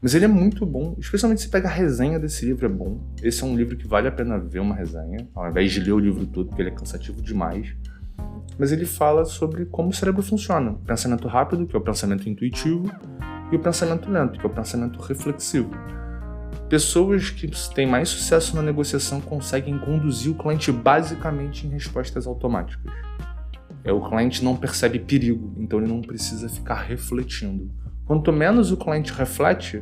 Mas 0.00 0.14
ele 0.14 0.26
é 0.26 0.28
muito 0.28 0.64
bom, 0.64 0.94
especialmente 0.98 1.40
se 1.40 1.48
pega 1.48 1.68
a 1.68 1.72
resenha 1.72 2.18
desse 2.18 2.44
livro, 2.44 2.66
é 2.66 2.68
bom. 2.68 3.00
Esse 3.22 3.42
é 3.42 3.46
um 3.46 3.56
livro 3.56 3.76
que 3.76 3.86
vale 3.86 4.06
a 4.06 4.12
pena 4.12 4.38
ver 4.38 4.60
uma 4.60 4.74
resenha, 4.74 5.26
ao 5.34 5.48
invés 5.48 5.72
de 5.72 5.80
ler 5.80 5.92
o 5.92 5.98
livro 5.98 6.26
todo, 6.26 6.48
porque 6.48 6.62
ele 6.62 6.68
é 6.68 6.72
cansativo 6.74 7.20
demais. 7.22 7.74
mas 8.58 8.72
ele 8.72 8.86
fala 8.86 9.24
sobre 9.24 9.66
como 9.66 9.88
o 9.88 9.92
cérebro 9.92 10.22
funciona. 10.22 10.70
O 10.70 10.78
pensamento 10.78 11.26
rápido, 11.28 11.66
que 11.66 11.74
é 11.74 11.78
o 11.78 11.82
pensamento 11.82 12.28
intuitivo, 12.28 12.84
e 13.50 13.56
o 13.56 13.58
pensamento 13.58 14.10
lento, 14.10 14.38
que 14.38 14.46
é 14.46 14.48
o 14.48 14.52
pensamento 14.52 15.00
reflexivo. 15.00 15.70
Pessoas 16.68 17.30
que 17.30 17.48
têm 17.74 17.86
mais 17.86 18.08
sucesso 18.08 18.56
na 18.56 18.62
negociação 18.62 19.20
conseguem 19.20 19.78
conduzir 19.78 20.32
o 20.32 20.34
cliente 20.34 20.72
basicamente 20.72 21.64
em 21.64 21.70
respostas 21.70 22.26
automáticas. 22.26 22.92
É, 23.84 23.92
o 23.92 24.00
cliente 24.00 24.44
não 24.44 24.56
percebe 24.56 24.98
perigo, 24.98 25.54
então 25.58 25.78
ele 25.78 25.88
não 25.88 26.02
precisa 26.02 26.48
ficar 26.48 26.82
refletindo. 26.82 27.70
Quanto 28.04 28.32
menos 28.32 28.72
o 28.72 28.76
cliente 28.76 29.12
reflete, 29.12 29.80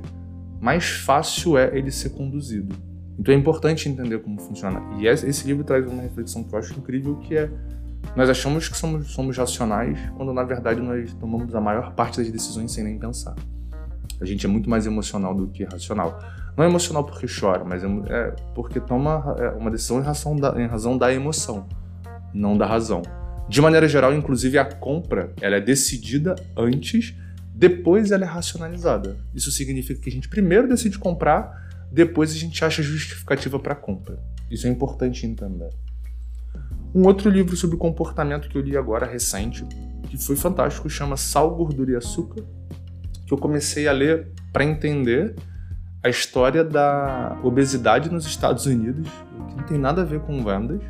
mais 0.61 0.85
fácil 0.85 1.57
é 1.57 1.71
ele 1.76 1.91
ser 1.91 2.11
conduzido. 2.11 2.76
Então 3.19 3.35
é 3.35 3.38
importante 3.38 3.88
entender 3.88 4.19
como 4.19 4.38
funciona. 4.38 4.83
E 4.99 5.07
esse 5.07 5.47
livro 5.47 5.64
traz 5.64 5.87
uma 5.87 6.03
reflexão 6.03 6.45
que 6.45 6.55
eu 6.55 6.59
acho 6.59 6.79
incrível, 6.79 7.17
que 7.17 7.35
é 7.35 7.50
nós 8.14 8.29
achamos 8.29 8.69
que 8.69 8.76
somos, 8.76 9.11
somos 9.12 9.38
racionais, 9.38 9.99
quando 10.17 10.35
na 10.35 10.45
verdade 10.45 10.81
nós 10.81 11.14
tomamos 11.14 11.55
a 11.55 11.61
maior 11.61 11.95
parte 11.95 12.19
das 12.19 12.31
decisões 12.31 12.73
sem 12.73 12.85
nem 12.85 12.99
pensar. 12.99 13.35
A 14.21 14.25
gente 14.25 14.47
é 14.47 14.49
muito 14.49 14.68
mais 14.68 14.87
emocional 14.87 15.35
do 15.35 15.49
que 15.49 15.64
racional. 15.64 16.21
Não 16.56 16.64
é 16.64 16.68
emocional 16.68 17.04
porque 17.04 17.26
chora, 17.26 17.64
mas 17.64 17.83
é, 17.83 17.87
é 18.09 18.37
porque 18.54 18.80
toma 18.80 19.37
é, 19.38 19.49
uma 19.50 19.71
decisão 19.71 19.99
em 20.00 20.02
razão, 20.02 20.37
da, 20.37 20.61
em 20.61 20.66
razão 20.66 20.97
da 20.97 21.12
emoção, 21.12 21.66
não 22.33 22.56
da 22.56 22.66
razão. 22.66 23.02
De 23.49 23.61
maneira 23.61 23.88
geral, 23.88 24.14
inclusive, 24.14 24.56
a 24.56 24.64
compra 24.64 25.33
ela 25.40 25.56
é 25.56 25.61
decidida 25.61 26.35
antes, 26.56 27.14
depois 27.54 28.11
ela 28.11 28.25
é 28.25 28.26
racionalizada. 28.26 29.16
Isso 29.35 29.50
significa 29.50 30.00
que 30.00 30.09
a 30.09 30.12
gente 30.12 30.28
primeiro 30.28 30.68
decide 30.68 30.99
comprar, 30.99 31.87
depois 31.90 32.33
a 32.33 32.37
gente 32.37 32.64
acha 32.64 32.83
justificativa 32.83 33.59
para 33.59 33.73
a 33.73 33.76
compra. 33.76 34.18
Isso 34.50 34.66
é 34.66 34.71
importante 34.71 35.26
entender. 35.26 35.71
Um 36.94 37.06
outro 37.06 37.28
livro 37.28 37.56
sobre 37.56 37.76
comportamento 37.76 38.49
que 38.49 38.56
eu 38.56 38.62
li 38.62 38.76
agora 38.76 39.04
recente, 39.04 39.64
que 40.09 40.16
foi 40.16 40.37
fantástico, 40.37 40.88
chama 40.88 41.16
Sal, 41.16 41.54
Gordura 41.54 41.92
e 41.92 41.97
Açúcar, 41.97 42.44
que 43.26 43.33
eu 43.33 43.38
comecei 43.38 43.88
a 43.88 43.93
ler 43.93 44.28
para 44.52 44.64
entender 44.64 45.35
a 46.02 46.09
história 46.09 46.62
da 46.62 47.38
obesidade 47.43 48.11
nos 48.11 48.26
Estados 48.26 48.66
Unidos, 48.66 49.09
que 49.49 49.57
não 49.57 49.64
tem 49.64 49.78
nada 49.78 50.02
a 50.02 50.04
ver 50.04 50.21
com 50.21 50.45
vendas. 50.45 50.83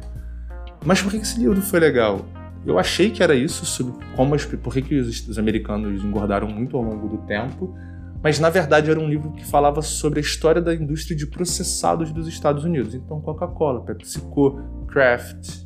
Mas 0.84 1.00
por 1.00 1.10
que 1.10 1.18
esse 1.18 1.38
livro 1.38 1.60
foi 1.62 1.78
legal? 1.78 2.26
Eu 2.66 2.78
achei 2.78 3.10
que 3.10 3.22
era 3.22 3.34
isso, 3.34 3.64
sobre 3.64 3.94
como 4.16 4.34
as, 4.34 4.44
por 4.44 4.72
que, 4.72 4.82
que 4.82 4.94
os, 4.96 5.28
os 5.28 5.38
americanos 5.38 6.02
engordaram 6.02 6.48
muito 6.48 6.76
ao 6.76 6.82
longo 6.82 7.08
do 7.08 7.18
tempo, 7.18 7.74
mas 8.22 8.40
na 8.40 8.48
verdade 8.48 8.90
era 8.90 8.98
um 8.98 9.08
livro 9.08 9.32
que 9.32 9.44
falava 9.44 9.82
sobre 9.82 10.18
a 10.18 10.22
história 10.22 10.60
da 10.60 10.74
indústria 10.74 11.16
de 11.16 11.26
processados 11.26 12.10
dos 12.10 12.26
Estados 12.26 12.64
Unidos. 12.64 12.94
Então, 12.94 13.20
Coca-Cola, 13.20 13.84
PepsiCo, 13.84 14.60
Kraft, 14.88 15.64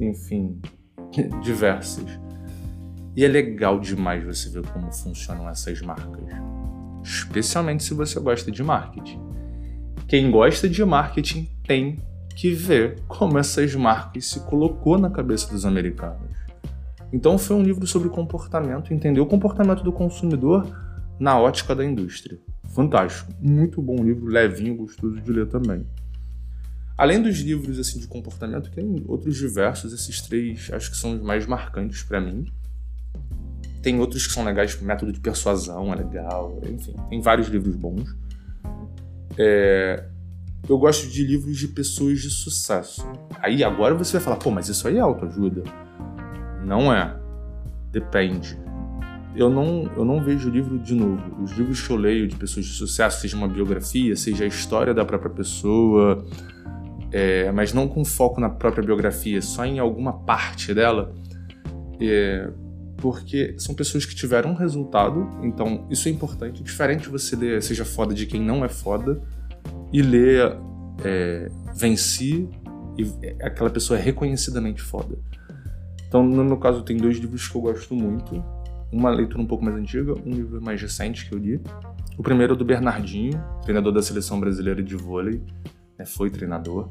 enfim, 0.00 0.60
diversos. 1.42 2.25
E 3.16 3.24
é 3.24 3.28
legal 3.28 3.80
demais 3.80 4.22
você 4.22 4.50
ver 4.50 4.66
como 4.68 4.92
funcionam 4.92 5.48
essas 5.48 5.80
marcas 5.80 6.26
especialmente 7.06 7.84
se 7.84 7.94
você 7.94 8.18
gosta 8.18 8.50
de 8.50 8.62
marketing. 8.62 9.20
Quem 10.08 10.30
gosta 10.30 10.68
de 10.68 10.84
marketing 10.84 11.48
tem 11.64 11.98
que 12.34 12.50
ver 12.50 13.00
como 13.06 13.38
essas 13.38 13.74
marcas 13.74 14.26
se 14.26 14.40
colocou 14.40 14.98
na 14.98 15.08
cabeça 15.08 15.50
dos 15.50 15.64
americanos. 15.64 16.36
Então 17.12 17.38
foi 17.38 17.56
um 17.56 17.62
livro 17.62 17.86
sobre 17.86 18.08
comportamento, 18.08 18.92
entender 18.92 19.20
o 19.20 19.26
comportamento 19.26 19.82
do 19.82 19.92
consumidor 19.92 20.66
na 21.18 21.38
ótica 21.40 21.74
da 21.74 21.84
indústria. 21.84 22.38
Fantástico, 22.74 23.32
muito 23.40 23.80
bom 23.80 24.04
livro, 24.04 24.26
levinho, 24.26 24.76
gostoso 24.76 25.20
de 25.20 25.32
ler 25.32 25.46
também. 25.46 25.86
Além 26.98 27.22
dos 27.22 27.38
livros 27.38 27.78
assim 27.78 28.00
de 28.00 28.08
comportamento, 28.08 28.70
tem 28.70 29.04
outros 29.06 29.36
diversos, 29.36 29.92
esses 29.92 30.20
três 30.22 30.70
acho 30.72 30.90
que 30.90 30.96
são 30.96 31.14
os 31.14 31.22
mais 31.22 31.46
marcantes 31.46 32.02
para 32.02 32.20
mim. 32.20 32.46
Tem 33.86 34.00
outros 34.00 34.26
que 34.26 34.32
são 34.32 34.42
legais, 34.42 34.72
tipo 34.72 34.84
Método 34.84 35.12
de 35.12 35.20
Persuasão 35.20 35.92
é 35.92 35.94
legal, 35.94 36.60
enfim, 36.68 36.92
tem 37.08 37.20
vários 37.20 37.46
livros 37.46 37.76
bons. 37.76 38.16
É, 39.38 40.08
eu 40.68 40.76
gosto 40.76 41.08
de 41.08 41.24
livros 41.24 41.56
de 41.56 41.68
pessoas 41.68 42.18
de 42.18 42.28
sucesso. 42.28 43.08
Aí 43.40 43.62
agora 43.62 43.94
você 43.94 44.14
vai 44.14 44.20
falar, 44.22 44.38
pô, 44.38 44.50
mas 44.50 44.68
isso 44.68 44.88
aí 44.88 44.96
é 44.96 45.00
autoajuda. 45.00 45.62
Não 46.64 46.92
é. 46.92 47.16
Depende. 47.92 48.58
Eu 49.36 49.48
não, 49.48 49.88
eu 49.96 50.04
não 50.04 50.20
vejo 50.20 50.50
livro 50.50 50.80
de 50.80 50.92
novo. 50.92 51.44
Os 51.44 51.52
livros 51.52 51.80
que 51.80 51.92
eu 51.92 51.96
leio 51.96 52.26
de 52.26 52.34
pessoas 52.34 52.66
de 52.66 52.72
sucesso, 52.72 53.20
seja 53.20 53.36
uma 53.36 53.46
biografia, 53.46 54.16
seja 54.16 54.42
a 54.42 54.48
história 54.48 54.92
da 54.92 55.04
própria 55.04 55.30
pessoa, 55.30 56.26
é, 57.12 57.52
mas 57.52 57.72
não 57.72 57.86
com 57.86 58.04
foco 58.04 58.40
na 58.40 58.50
própria 58.50 58.82
biografia, 58.82 59.40
só 59.40 59.64
em 59.64 59.78
alguma 59.78 60.24
parte 60.24 60.74
dela. 60.74 61.14
É, 62.00 62.50
porque 62.96 63.54
são 63.58 63.74
pessoas 63.74 64.04
que 64.04 64.14
tiveram 64.14 64.50
um 64.50 64.54
resultado, 64.54 65.28
então 65.42 65.86
isso 65.90 66.08
é 66.08 66.10
importante. 66.10 66.62
Diferente 66.62 67.08
você 67.08 67.36
ler 67.36 67.62
Seja 67.62 67.84
Foda 67.84 68.14
de 68.14 68.26
quem 68.26 68.40
não 68.40 68.64
é 68.64 68.68
foda 68.68 69.20
e 69.92 70.02
ler 70.02 70.56
é, 71.04 71.50
Venci 71.74 72.48
e 72.98 73.04
aquela 73.42 73.70
pessoa 73.70 73.98
é 73.98 74.02
reconhecidamente 74.02 74.80
foda. 74.80 75.18
Então, 76.08 76.24
no 76.24 76.44
meu 76.44 76.56
caso, 76.56 76.82
tem 76.82 76.96
dois 76.96 77.18
livros 77.18 77.46
que 77.46 77.54
eu 77.54 77.60
gosto 77.60 77.94
muito. 77.94 78.42
Uma 78.90 79.10
leitura 79.10 79.42
um 79.42 79.46
pouco 79.46 79.64
mais 79.64 79.76
antiga, 79.76 80.14
um 80.24 80.30
livro 80.30 80.62
mais 80.62 80.80
recente 80.80 81.28
que 81.28 81.34
eu 81.34 81.38
li. 81.38 81.60
O 82.16 82.22
primeiro 82.22 82.54
é 82.54 82.56
do 82.56 82.64
Bernardinho, 82.64 83.42
treinador 83.62 83.92
da 83.92 84.00
seleção 84.00 84.40
brasileira 84.40 84.82
de 84.82 84.96
vôlei. 84.96 85.42
Né, 85.98 86.06
foi 86.06 86.30
treinador. 86.30 86.88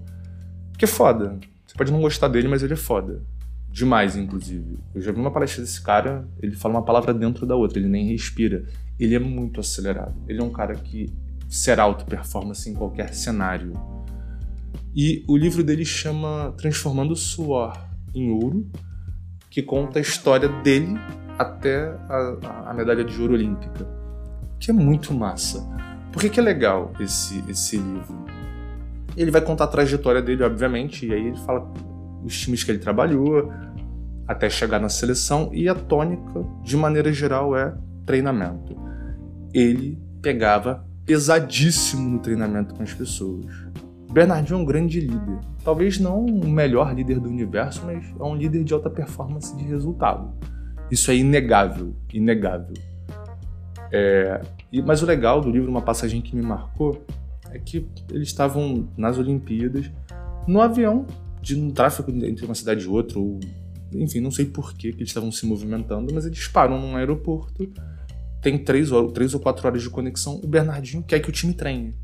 Que 0.78 0.86
é 0.86 0.88
foda. 0.88 1.40
Você 1.66 1.76
pode 1.76 1.92
não 1.92 2.02
gostar 2.02 2.28
dele, 2.28 2.48
mas 2.48 2.62
ele 2.62 2.74
é 2.74 2.78
foda. 2.78 3.24
Demais, 3.76 4.16
inclusive. 4.16 4.80
Eu 4.96 5.02
já 5.02 5.12
vi 5.12 5.20
uma 5.20 5.32
palestra 5.32 5.62
desse 5.62 5.82
cara, 5.82 6.26
ele 6.42 6.56
fala 6.56 6.76
uma 6.76 6.86
palavra 6.86 7.14
dentro 7.14 7.46
da 7.46 7.58
outra, 7.58 7.78
ele 7.78 7.90
nem 7.90 8.08
respira. 8.08 8.64
Ele 8.98 9.14
é 9.14 9.20
muito 9.20 9.60
acelerado. 9.60 10.16
Ele 10.30 10.40
é 10.40 10.44
um 10.46 10.50
cara 10.50 10.76
que 10.76 11.14
será 11.50 11.84
alto 11.84 12.06
performance 12.06 12.70
em 12.70 12.74
qualquer 12.74 13.14
cenário. 13.14 13.74
E 14.96 15.26
o 15.28 15.36
livro 15.36 15.62
dele 15.62 15.84
chama 15.84 16.54
Transformando 16.58 17.18
Suor 17.18 17.78
em 18.14 18.32
Ouro, 18.32 18.66
que 19.50 19.62
conta 19.62 20.00
a 20.00 20.02
história 20.02 20.48
dele 20.64 20.98
até 21.38 21.90
a, 22.08 22.70
a 22.70 22.74
medalha 22.74 23.04
de 23.04 23.22
ouro 23.22 23.34
olímpica. 23.34 23.86
Que 24.58 24.72
é 24.72 24.74
muito 24.74 25.14
massa. 25.14 25.60
Por 26.14 26.22
que, 26.22 26.30
que 26.30 26.40
é 26.40 26.44
legal 26.44 26.94
esse, 26.98 27.44
esse 27.50 27.76
livro? 27.76 28.24
Ele 29.18 29.32
vai 29.32 29.42
contar 29.42 29.66
a 29.66 29.68
trajetória 29.68 30.22
dele, 30.22 30.44
obviamente, 30.44 31.06
e 31.06 31.14
aí 31.14 31.28
ele 31.28 31.38
fala 31.40 31.74
os 32.26 32.40
times 32.40 32.64
que 32.64 32.72
ele 32.72 32.80
trabalhou, 32.80 33.52
até 34.28 34.50
chegar 34.50 34.80
na 34.80 34.90
seleção, 34.90 35.50
e 35.54 35.70
a 35.70 35.76
tônica, 35.76 36.44
de 36.64 36.76
maneira 36.76 37.14
geral, 37.14 37.56
é 37.56 37.74
treinamento. 38.06 38.76
Ele 39.54 40.00
pegava 40.22 40.86
pesadíssimo 41.06 42.10
no 42.10 42.20
treinamento 42.20 42.74
com 42.74 42.82
as 42.82 42.94
pessoas. 42.94 43.46
Bernardinho 44.12 44.60
é 44.60 44.62
um 44.62 44.66
grande 44.66 45.00
líder. 45.00 45.40
Talvez 45.64 46.00
não 46.00 46.26
o 46.26 46.48
melhor 46.48 46.94
líder 46.96 47.20
do 47.20 47.30
universo, 47.30 47.84
mas 47.86 48.06
é 48.20 48.24
um 48.24 48.36
líder 48.36 48.64
de 48.64 48.74
alta 48.74 48.90
performance 48.90 49.56
de 49.56 49.64
resultado. 49.66 50.34
Isso 50.90 51.12
é 51.12 51.16
inegável, 51.16 51.96
inegável. 52.14 52.74
É, 53.92 54.42
mas 54.84 55.04
o 55.04 55.06
legal 55.06 55.42
do 55.42 55.50
livro, 55.50 55.70
uma 55.70 55.82
passagem 55.82 56.22
que 56.22 56.36
me 56.36 56.42
marcou, 56.42 57.06
é 57.52 57.60
que 57.60 57.88
eles 58.12 58.28
estavam 58.28 58.88
nas 58.98 59.18
Olimpíadas 59.18 59.92
no 60.48 60.62
avião 60.62 61.06
de 61.46 61.56
um 61.56 61.70
tráfego 61.70 62.12
entre 62.26 62.44
uma 62.44 62.56
cidade 62.56 62.86
e 62.86 62.88
outra, 62.88 63.20
ou 63.20 63.40
enfim, 63.94 64.20
não 64.20 64.32
sei 64.32 64.46
por 64.46 64.74
que, 64.74 64.92
que 64.92 64.98
eles 64.98 65.10
estavam 65.10 65.32
se 65.32 65.46
movimentando, 65.46 66.12
mas 66.12 66.26
eles 66.26 66.48
param 66.48 66.82
num 66.82 66.96
aeroporto, 66.96 67.72
tem 68.42 68.58
três, 68.58 68.90
três 69.14 69.34
ou 69.36 69.40
quatro 69.40 69.66
horas 69.68 69.84
de 69.84 69.90
conexão, 69.90 70.42
o 70.44 70.48
Bernardinho 70.48 71.04
quer 71.04 71.20
que 71.20 71.30
o 71.30 71.32
time 71.32 71.54
treine. 71.54 71.96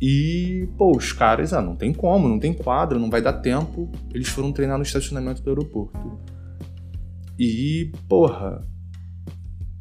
E, 0.00 0.68
pô, 0.78 0.96
os 0.96 1.12
caras, 1.12 1.52
ah, 1.52 1.60
não 1.60 1.74
tem 1.74 1.92
como, 1.92 2.28
não 2.28 2.38
tem 2.38 2.54
quadra, 2.54 2.98
não 2.98 3.10
vai 3.10 3.20
dar 3.20 3.34
tempo. 3.34 3.90
Eles 4.14 4.28
foram 4.28 4.50
treinar 4.50 4.78
no 4.78 4.82
estacionamento 4.82 5.42
do 5.42 5.50
aeroporto. 5.50 6.18
E, 7.38 7.92
porra, 8.08 8.66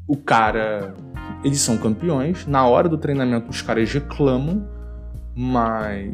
o 0.06 0.18
cara. 0.18 0.94
Eles 1.42 1.62
são 1.62 1.78
campeões. 1.78 2.46
Na 2.46 2.68
hora 2.68 2.90
do 2.90 2.98
treinamento, 2.98 3.50
os 3.50 3.62
caras 3.62 3.90
reclamam, 3.94 4.68
mas 5.34 6.14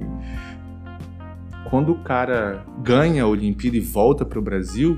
quando 1.69 1.91
o 1.91 1.99
cara 2.03 2.65
ganha 2.83 3.23
a 3.23 3.27
Olimpíada 3.27 3.77
e 3.77 3.79
volta 3.79 4.25
para 4.25 4.39
o 4.39 4.41
Brasil, 4.41 4.97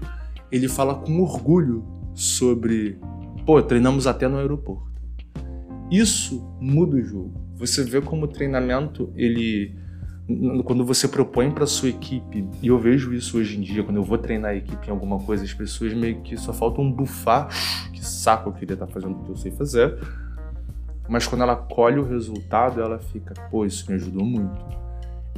ele 0.52 0.68
fala 0.68 0.96
com 0.96 1.22
orgulho 1.22 1.84
sobre, 2.14 3.00
pô, 3.46 3.62
treinamos 3.62 4.08
até 4.08 4.28
no 4.28 4.38
aeroporto. 4.38 4.88
Isso 5.90 6.46
muda 6.60 6.98
o 6.98 7.02
jogo. 7.02 7.34
Você 7.56 7.84
vê 7.84 8.02
como 8.02 8.26
o 8.26 8.28
treinamento, 8.28 9.12
ele 9.16 9.76
quando 10.66 10.84
você 10.84 11.08
propõe 11.08 11.50
para 11.50 11.66
sua 11.66 11.88
equipe, 11.88 12.46
e 12.62 12.68
eu 12.68 12.78
vejo 12.78 13.14
isso 13.14 13.38
hoje 13.38 13.58
em 13.58 13.62
dia, 13.62 13.82
quando 13.82 13.96
eu 13.96 14.04
vou 14.04 14.18
treinar 14.18 14.52
a 14.52 14.56
equipe 14.56 14.88
em 14.88 14.92
alguma 14.92 15.20
coisa, 15.20 15.46
as 15.46 15.54
pessoas 15.54 15.94
meio 15.94 16.22
que 16.22 16.36
só 16.36 16.52
faltam 16.52 16.92
bufar, 16.92 17.48
que 17.94 18.06
saco 18.06 18.50
eu 18.50 18.54
queria 18.54 18.74
estar 18.74 18.88
tá 18.88 18.92
fazendo 18.92 19.16
o 19.16 19.24
que 19.24 19.30
eu 19.30 19.38
sei 19.38 19.52
fazer. 19.52 19.98
Mas 21.08 21.26
quando 21.26 21.44
ela 21.44 21.56
colhe 21.56 21.98
o 21.98 22.06
resultado, 22.06 22.82
ela 22.82 23.00
fica, 23.00 23.34
pô, 23.50 23.66
isso 23.66 23.86
me 23.88 23.96
ajudou 23.96 24.26
muito. 24.26 24.87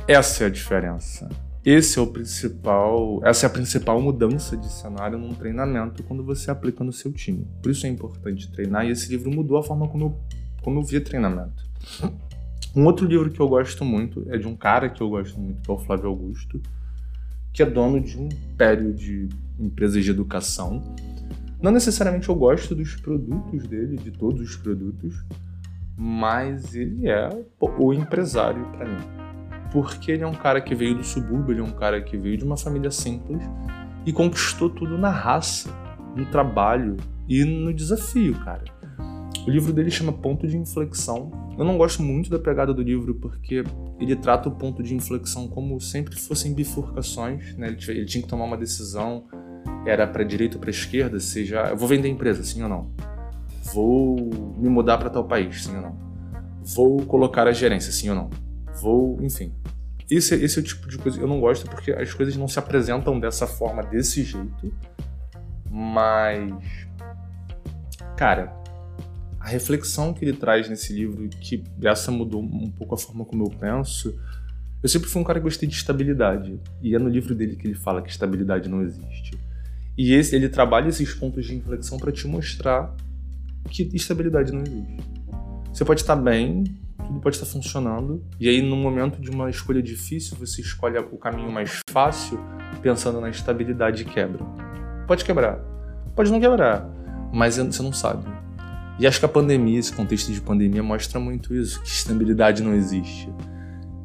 Essa 0.07 0.43
é 0.43 0.47
a 0.47 0.49
diferença. 0.49 1.29
esse 1.63 1.99
é 1.99 2.01
o 2.01 2.07
principal, 2.07 3.19
essa 3.23 3.45
é 3.45 3.47
a 3.47 3.49
principal 3.51 4.01
mudança 4.01 4.57
de 4.57 4.71
cenário 4.71 5.17
num 5.17 5.33
treinamento 5.33 6.03
quando 6.03 6.23
você 6.23 6.49
aplica 6.49 6.83
no 6.83 6.91
seu 6.91 7.12
time. 7.12 7.47
Por 7.62 7.71
isso 7.71 7.85
é 7.85 7.89
importante 7.89 8.51
treinar 8.51 8.85
e 8.85 8.91
esse 8.91 9.09
livro 9.09 9.29
mudou 9.29 9.57
a 9.57 9.63
forma 9.63 9.88
como 9.88 10.05
eu, 10.05 10.19
como 10.62 10.79
eu 10.79 10.83
via 10.83 11.01
treinamento. 11.01 11.63
Um 12.75 12.85
outro 12.85 13.05
livro 13.05 13.29
que 13.31 13.39
eu 13.39 13.47
gosto 13.47 13.83
muito 13.83 14.25
é 14.29 14.38
de 14.38 14.47
um 14.47 14.55
cara 14.55 14.89
que 14.89 15.01
eu 15.01 15.09
gosto 15.09 15.39
muito, 15.39 15.62
que 15.62 15.71
é 15.71 15.73
o 15.73 15.77
Flávio 15.77 16.07
Augusto, 16.07 16.62
que 17.51 17.63
é 17.63 17.65
dono 17.65 17.99
de 17.99 18.17
um 18.17 18.27
império 18.27 18.93
de 18.93 19.27
empresas 19.59 20.03
de 20.03 20.12
educação. 20.12 20.95
Não 21.62 21.71
necessariamente 21.71 22.29
eu 22.29 22.35
gosto 22.35 22.73
dos 22.73 22.95
produtos 22.95 23.67
dele, 23.67 23.97
de 23.97 24.12
todos 24.12 24.41
os 24.41 24.55
produtos, 24.55 25.15
mas 25.97 26.73
ele 26.73 27.09
é 27.09 27.27
o 27.59 27.93
empresário 27.93 28.65
para 28.71 28.85
mim. 28.85 29.29
Porque 29.71 30.12
ele 30.12 30.23
é 30.23 30.27
um 30.27 30.34
cara 30.34 30.60
que 30.60 30.73
veio 30.73 30.95
do 30.95 31.03
subúrbio, 31.03 31.53
ele 31.53 31.62
é 31.62 31.63
um 31.63 31.71
cara 31.71 32.01
que 32.01 32.17
veio 32.17 32.38
de 32.38 32.43
uma 32.43 32.58
família 32.58 32.89
simples 32.89 33.41
e 34.05 34.12
conquistou 34.12 34.69
tudo 34.69 34.97
na 34.97 35.10
raça, 35.10 35.69
no 36.15 36.25
trabalho 36.25 36.97
e 37.27 37.43
no 37.43 37.73
desafio, 37.73 38.34
cara. 38.39 38.63
O 39.45 39.49
livro 39.49 39.71
dele 39.71 39.89
chama 39.89 40.12
Ponto 40.12 40.47
de 40.47 40.58
Inflexão. 40.58 41.32
Eu 41.58 41.63
não 41.63 41.77
gosto 41.77 42.03
muito 42.03 42.29
da 42.29 42.38
pegada 42.38 42.73
do 42.73 42.82
livro 42.82 43.15
porque 43.15 43.63
ele 43.99 44.15
trata 44.15 44.49
o 44.49 44.51
ponto 44.51 44.84
de 44.84 44.95
inflexão 44.95 45.47
como 45.47 45.79
sempre 45.79 46.15
fossem 46.15 46.53
bifurcações, 46.53 47.55
né? 47.58 47.67
Ele, 47.67 48.05
tinha 48.05 48.21
que 48.21 48.27
tomar 48.27 48.45
uma 48.45 48.58
decisão, 48.58 49.25
era 49.86 50.05
para 50.05 50.23
direita 50.23 50.55
ou 50.55 50.62
para 50.62 50.69
esquerda, 50.69 51.19
seja, 51.19 51.62
eu 51.69 51.77
vou 51.77 51.88
vender 51.88 52.08
a 52.08 52.12
empresa, 52.12 52.43
sim 52.43 52.62
ou 52.63 52.69
não? 52.69 52.91
Vou 53.73 54.17
me 54.58 54.69
mudar 54.69 54.97
para 54.97 55.10
tal 55.10 55.23
país, 55.23 55.63
sim 55.63 55.75
ou 55.75 55.82
não? 55.82 55.97
Vou 56.63 57.05
colocar 57.05 57.47
a 57.47 57.51
gerência, 57.51 57.91
sim 57.91 58.10
ou 58.10 58.15
não? 58.15 58.29
Vou, 58.82 59.18
enfim. 59.22 59.52
Esse, 60.10 60.36
esse 60.36 60.58
é 60.58 60.62
o 60.62 60.65
tipo 60.65 60.89
de 60.89 60.98
coisa 60.98 61.18
que 61.18 61.24
eu 61.24 61.28
não 61.28 61.39
gosto 61.39 61.70
porque 61.70 61.92
as 61.92 62.13
coisas 62.13 62.36
não 62.36 62.48
se 62.48 62.58
apresentam 62.58 63.20
dessa 63.20 63.46
forma, 63.46 63.84
desse 63.84 64.24
jeito. 64.24 64.74
Mas, 65.70 66.52
cara, 68.18 68.52
a 69.39 69.48
reflexão 69.48 70.13
que 70.13 70.26
ele 70.26 70.34
traz 70.34 70.68
nesse 70.68 70.92
livro, 70.94 71.30
que 71.30 71.63
essa 71.84 72.12
mudou 72.12 72.42
um 72.42 72.72
pouco 72.72 72.96
a 72.96 72.98
forma 72.98 73.24
como 73.24 73.46
eu 73.46 73.50
penso. 73.50 74.20
Eu 74.82 74.89
sempre 74.89 75.10
fui 75.10 75.22
um 75.22 75.26
cara 75.26 75.39
que 75.39 75.44
gostei 75.44 75.68
de 75.68 75.76
estabilidade. 75.76 76.60
E 76.82 76.96
é 76.96 77.00
no 77.00 77.10
livro 77.10 77.36
dele 77.36 77.56
que 77.56 77.68
ele 77.68 77.76
fala 77.76 78.02
que 78.02 78.10
estabilidade 78.10 78.68
não 78.68 78.82
existe. 78.82 79.38
E 79.98 80.13
esse, 80.13 80.36
ele 80.36 80.50
trabalha 80.50 80.88
esses 80.88 81.13
pontos 81.13 81.46
de 81.46 81.56
inflexão 81.56 81.98
para 81.98 82.12
te 82.12 82.28
mostrar 82.28 82.96
que 83.70 83.89
estabilidade 83.94 84.52
não 84.52 84.62
existe. 84.62 85.04
Você 85.72 85.86
pode 85.86 86.02
estar 86.02 86.15
bem, 86.15 86.63
tudo 87.10 87.19
pode 87.19 87.36
estar 87.36 87.48
funcionando, 87.48 88.24
e 88.39 88.48
aí 88.48 88.62
no 88.62 88.76
momento 88.76 89.19
de 89.19 89.32
uma 89.32 89.50
escolha 89.50 89.82
difícil, 89.82 90.38
você 90.38 90.62
escolhe 90.62 90.98
o 91.00 91.17
caminho 91.17 91.52
mais 91.52 91.80
fácil, 91.89 92.39
pensando 92.84 93.19
na 93.19 93.30
estabilidade 93.30 94.04
e 94.04 94.06
quebra. 94.06 94.45
Pode 95.08 95.26
quebrar, 95.26 95.58
pode 96.15 96.32
não 96.32 96.39
quebrar, 96.39 96.88
mas 97.34 97.58
você 97.58 97.82
não 97.82 97.91
sabe. 97.91 98.24
E 99.00 99.08
acho 99.08 99.19
que 99.19 99.26
a 99.26 99.30
pandemia, 99.30 99.80
esse 99.80 99.91
contexto 99.91 100.32
de 100.32 100.39
pandemia, 100.39 100.84
mostra 100.84 101.19
muito 101.19 101.56
isso, 101.56 101.82
que 101.82 101.88
estabilidade 101.88 102.62
não 102.62 102.76
existe. 102.76 103.34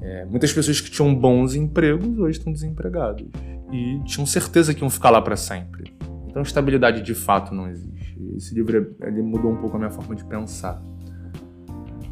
É, 0.01 0.25
muitas 0.25 0.53
pessoas 0.53 0.81
que 0.81 0.91
tinham 0.91 1.15
bons 1.15 1.55
empregos 1.55 2.19
hoje 2.19 2.39
estão 2.39 2.53
desempregadas 2.53 3.27
e 3.71 4.01
tinham 4.05 4.25
certeza 4.25 4.73
que 4.73 4.83
iam 4.83 4.89
ficar 4.89 5.11
lá 5.11 5.21
para 5.21 5.37
sempre. 5.37 5.95
Então, 6.29 6.43
estabilidade 6.43 7.03
de 7.03 7.15
fato 7.15 7.55
não 7.55 7.69
existe. 7.69 8.19
Esse 8.37 8.55
livro 8.55 8.97
ele 9.03 9.23
mudou 9.23 9.53
um 9.53 9.57
pouco 9.57 9.77
a 9.77 9.79
minha 9.79 9.91
forma 9.91 10.15
de 10.15 10.25
pensar. 10.25 10.81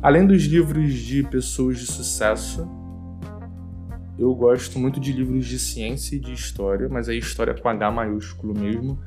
Além 0.02 0.26
dos 0.26 0.42
livros 0.46 0.94
de 0.94 1.22
pessoas 1.22 1.78
de 1.78 1.86
sucesso, 1.86 2.68
eu 4.18 4.34
gosto 4.34 4.76
muito 4.76 4.98
de 4.98 5.12
livros 5.12 5.46
de 5.46 5.60
ciência 5.60 6.16
e 6.16 6.18
de 6.18 6.32
história, 6.32 6.88
mas 6.88 7.08
aí 7.08 7.18
história 7.18 7.54
com 7.54 7.68
H 7.68 7.88
maiúsculo 7.88 8.52
mesmo, 8.52 8.98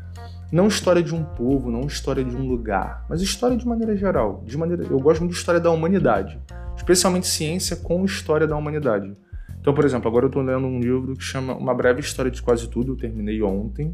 não 0.49 0.67
história 0.67 1.03
de 1.03 1.13
um 1.13 1.21
povo, 1.21 1.69
não 1.69 1.81
história 1.81 2.23
de 2.23 2.33
um 2.33 2.47
lugar, 2.47 3.05
mas 3.09 3.21
história 3.21 3.57
de 3.57 3.67
maneira 3.67 3.93
geral. 3.97 4.41
De 4.45 4.57
maneira, 4.57 4.85
eu 4.85 4.97
gosto 4.97 5.19
muito 5.19 5.33
de 5.33 5.37
história 5.37 5.59
da 5.59 5.69
humanidade, 5.69 6.39
especialmente 6.77 7.27
ciência 7.27 7.75
com 7.75 8.05
história 8.05 8.47
da 8.47 8.55
humanidade. 8.55 9.13
Então, 9.59 9.73
por 9.73 9.83
exemplo, 9.83 10.07
agora 10.07 10.25
eu 10.25 10.29
estou 10.29 10.43
lendo 10.43 10.65
um 10.65 10.79
livro 10.79 11.13
que 11.13 11.23
chama 11.23 11.55
Uma 11.55 11.73
Breve 11.73 11.99
História 11.99 12.31
de 12.31 12.41
Quase 12.41 12.69
Tudo, 12.69 12.93
eu 12.93 12.97
terminei 12.97 13.41
ontem. 13.41 13.93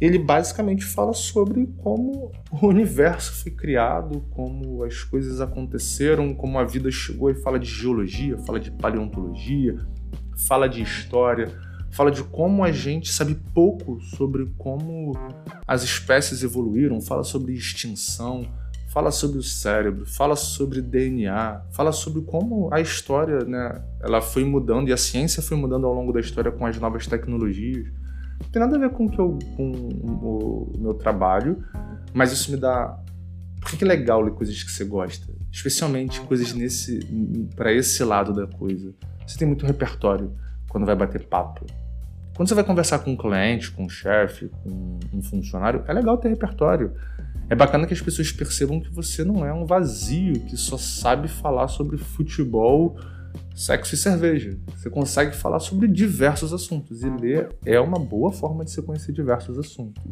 Ele 0.00 0.18
basicamente 0.18 0.84
fala 0.84 1.14
sobre 1.14 1.66
como 1.78 2.30
o 2.50 2.66
universo 2.66 3.32
foi 3.42 3.50
criado, 3.50 4.20
como 4.30 4.84
as 4.84 5.02
coisas 5.02 5.40
aconteceram, 5.40 6.34
como 6.34 6.58
a 6.58 6.64
vida 6.64 6.90
chegou 6.90 7.30
e 7.30 7.34
fala 7.34 7.58
de 7.58 7.66
geologia, 7.66 8.36
fala 8.38 8.60
de 8.60 8.70
paleontologia, 8.70 9.78
fala 10.46 10.68
de 10.68 10.82
história, 10.82 11.50
fala 11.90 12.10
de 12.10 12.22
como 12.22 12.62
a 12.62 12.70
gente 12.70 13.10
sabe 13.10 13.34
pouco 13.54 13.98
sobre 14.00 14.46
como 14.58 15.12
as 15.66 15.82
espécies 15.82 16.42
evoluíram, 16.42 17.00
fala 17.00 17.24
sobre 17.24 17.54
extinção, 17.54 18.46
fala 18.92 19.10
sobre 19.10 19.38
o 19.38 19.42
cérebro, 19.42 20.04
fala 20.06 20.36
sobre 20.36 20.82
DNA, 20.82 21.62
fala 21.72 21.92
sobre 21.92 22.20
como 22.22 22.68
a 22.72 22.80
história, 22.80 23.44
né, 23.44 23.82
ela 24.02 24.20
foi 24.20 24.44
mudando 24.44 24.88
e 24.88 24.92
a 24.92 24.96
ciência 24.96 25.42
foi 25.42 25.56
mudando 25.56 25.86
ao 25.86 25.94
longo 25.94 26.12
da 26.12 26.20
história 26.20 26.52
com 26.52 26.66
as 26.66 26.78
novas 26.78 27.06
tecnologias. 27.06 27.86
Não 28.40 28.50
tem 28.50 28.60
nada 28.60 28.76
a 28.76 28.78
ver 28.78 28.90
com, 28.90 29.08
que 29.08 29.18
eu, 29.18 29.38
com 29.56 29.70
o 29.70 30.72
meu 30.78 30.94
trabalho, 30.94 31.64
mas 32.12 32.32
isso 32.32 32.50
me 32.50 32.56
dá. 32.56 32.98
Por 33.60 33.70
que 33.70 33.84
é 33.84 33.86
legal 33.86 34.20
ler 34.20 34.32
coisas 34.32 34.62
que 34.62 34.70
você 34.70 34.84
gosta? 34.84 35.26
Especialmente 35.50 36.20
coisas 36.20 36.52
nesse 36.52 37.00
para 37.54 37.72
esse 37.72 38.02
lado 38.04 38.32
da 38.32 38.46
coisa. 38.46 38.94
Você 39.26 39.38
tem 39.38 39.48
muito 39.48 39.66
repertório 39.66 40.32
quando 40.68 40.86
vai 40.86 40.94
bater 40.94 41.26
papo. 41.26 41.66
Quando 42.36 42.48
você 42.48 42.54
vai 42.54 42.64
conversar 42.64 42.98
com 42.98 43.12
um 43.12 43.16
cliente, 43.16 43.70
com 43.70 43.84
um 43.84 43.88
chefe, 43.88 44.50
com 44.62 44.98
um 45.12 45.22
funcionário, 45.22 45.82
é 45.88 45.92
legal 45.92 46.18
ter 46.18 46.28
repertório. 46.28 46.92
É 47.48 47.54
bacana 47.54 47.86
que 47.86 47.94
as 47.94 48.00
pessoas 48.00 48.30
percebam 48.30 48.80
que 48.80 48.90
você 48.90 49.24
não 49.24 49.44
é 49.46 49.52
um 49.54 49.64
vazio 49.64 50.40
que 50.40 50.56
só 50.56 50.76
sabe 50.76 51.28
falar 51.28 51.68
sobre 51.68 51.96
futebol, 51.96 52.98
sexo 53.56 53.94
e 53.94 53.98
cerveja. 53.98 54.58
Você 54.76 54.90
consegue 54.90 55.34
falar 55.34 55.60
sobre 55.60 55.88
diversos 55.88 56.52
assuntos 56.52 57.02
e 57.02 57.08
ler 57.08 57.48
é 57.64 57.80
uma 57.80 57.98
boa 57.98 58.30
forma 58.30 58.62
de 58.62 58.70
você 58.70 58.82
conhecer 58.82 59.12
diversos 59.12 59.58
assuntos. 59.58 60.04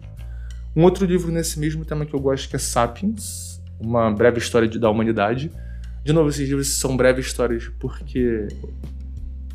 Um 0.75 0.83
outro 0.83 1.05
livro 1.05 1.31
nesse 1.31 1.61
mesmo 1.61 1.85
tema 1.85 2.07
que 2.07 2.15
eu 2.15 2.21
gosto 2.21 2.49
que 2.49 2.57
é 2.57 2.59
Sapiens, 2.59 3.63
uma 3.79 4.11
breve 4.11 4.39
história 4.39 4.67
da 4.67 4.89
humanidade. 4.89 5.53
De 6.03 6.13
novo, 6.13 6.31
esses 6.31 6.49
livros 6.49 6.79
são 6.79 6.97
breves 6.97 7.27
histórias 7.27 7.69
porque 7.79 8.49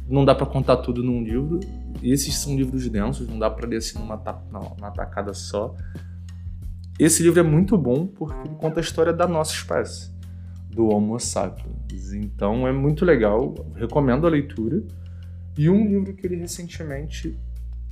não 0.08 0.24
dá 0.24 0.36
para 0.36 0.46
contar 0.46 0.78
tudo 0.78 1.04
num 1.04 1.24
livro. 1.24 1.60
E 2.02 2.14
esses 2.14 2.38
são 2.38 2.56
livros 2.56 2.88
densos, 2.88 3.28
não 3.28 3.40
dá 3.40 3.50
para 3.50 3.68
ler 3.68 3.78
assim 3.78 3.98
numa, 3.98 4.16
numa 4.52 4.92
tacada 4.92 5.34
só. 5.34 5.76
Esse 7.00 7.24
livro 7.24 7.40
é 7.40 7.44
muito 7.44 7.76
bom 7.76 8.06
porque 8.06 8.48
ele 8.48 8.56
conta 8.56 8.80
a 8.80 8.82
história 8.82 9.12
da 9.12 9.28
nossa 9.28 9.54
espécie, 9.54 10.12
do 10.80 10.88
Homo 10.88 11.20
sapiens. 11.20 12.14
Então 12.14 12.66
é 12.66 12.72
muito 12.72 13.04
legal, 13.04 13.54
recomendo 13.76 14.26
a 14.26 14.30
leitura. 14.30 14.82
E 15.58 15.70
um 15.70 15.86
livro 15.86 16.14
que 16.14 16.26
ele 16.26 16.38
recentemente, 16.38 17.38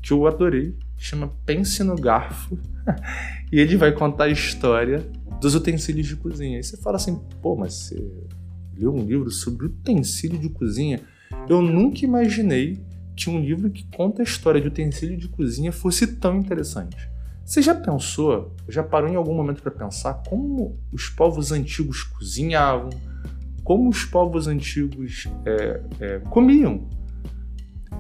que 0.02 0.14
eu 0.14 0.26
adorei, 0.26 0.74
chama 0.96 1.30
Pense 1.46 1.84
no 1.84 1.98
Garfo. 1.98 2.58
e 3.52 3.60
ele 3.60 3.76
vai 3.76 3.92
contar 3.92 4.24
a 4.26 4.30
história 4.30 5.06
dos 5.42 5.54
utensílios 5.54 6.08
de 6.08 6.16
cozinha. 6.16 6.60
E 6.60 6.64
você 6.64 6.78
fala 6.78 6.96
assim, 6.96 7.20
pô, 7.42 7.58
mas 7.58 7.74
você 7.74 8.10
leu 8.74 8.96
um 8.96 9.04
livro 9.04 9.30
sobre 9.32 9.66
utensílio 9.66 10.40
de 10.40 10.48
cozinha? 10.48 11.02
Eu 11.50 11.62
nunca 11.62 12.06
imaginei 12.06 12.82
que 13.18 13.30
um 13.30 13.38
livro 13.38 13.70
que 13.70 13.86
conta 13.98 14.22
a 14.22 14.24
história 14.24 14.62
de 14.62 14.68
utensílio 14.70 15.18
de 15.18 15.28
cozinha 15.28 15.74
fosse 15.74 16.08
tão 16.08 16.38
interessante. 16.38 17.10
Você 17.48 17.62
já 17.62 17.74
pensou, 17.74 18.54
já 18.68 18.84
parou 18.84 19.10
em 19.10 19.16
algum 19.16 19.34
momento 19.34 19.62
para 19.62 19.72
pensar 19.72 20.22
como 20.28 20.78
os 20.92 21.08
povos 21.08 21.50
antigos 21.54 22.04
cozinhavam, 22.04 22.90
como 23.64 23.90
os 23.90 24.04
povos 24.04 24.48
antigos 24.48 25.30
é, 25.46 25.82
é, 26.02 26.20
comiam? 26.30 26.90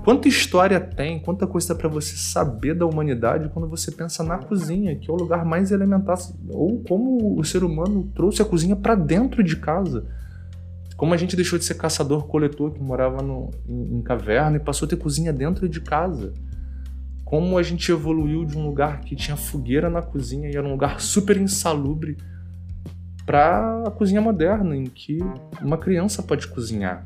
Quanta 0.03 0.27
história 0.27 0.81
tem, 0.81 1.17
quanta 1.17 1.47
coisa 1.47 1.73
para 1.73 1.87
você 1.87 2.17
saber 2.17 2.73
da 2.73 2.85
humanidade 2.85 3.47
quando 3.53 3.69
você 3.69 3.89
pensa 3.89 4.21
na 4.21 4.37
cozinha, 4.37 4.97
que 4.97 5.09
é 5.09 5.13
o 5.13 5.15
lugar 5.15 5.45
mais 5.45 5.71
elementar, 5.71 6.17
ou 6.49 6.83
como 6.83 7.39
o 7.39 7.43
ser 7.45 7.63
humano 7.63 8.11
trouxe 8.13 8.41
a 8.41 8.45
cozinha 8.45 8.75
para 8.75 8.95
dentro 8.95 9.41
de 9.41 9.55
casa. 9.55 10.05
Como 10.97 11.13
a 11.13 11.17
gente 11.17 11.37
deixou 11.37 11.57
de 11.57 11.63
ser 11.63 11.75
caçador-coletor 11.75 12.71
que 12.71 12.83
morava 12.83 13.21
no, 13.21 13.49
em, 13.65 13.95
em 13.95 14.01
caverna 14.01 14.57
e 14.57 14.59
passou 14.59 14.85
a 14.85 14.89
ter 14.89 14.97
cozinha 14.97 15.31
dentro 15.31 15.69
de 15.69 15.79
casa. 15.79 16.33
Como 17.27 17.57
a 17.57 17.61
gente 17.61 17.91
evoluiu 17.91 18.45
de 18.45 18.57
um 18.57 18.65
lugar 18.65 19.01
que 19.01 19.13
tinha 19.13 19.35
fogueira 19.35 19.89
na 19.89 20.01
cozinha 20.01 20.49
e 20.49 20.55
era 20.55 20.65
um 20.65 20.71
lugar 20.71 21.01
super 21.01 21.35
insalubre 21.35 22.15
para 23.25 23.83
a 23.85 23.91
cozinha 23.91 24.21
moderna, 24.21 24.77
em 24.77 24.85
que 24.85 25.19
uma 25.61 25.77
criança 25.77 26.23
pode 26.23 26.47
cozinhar. 26.47 27.05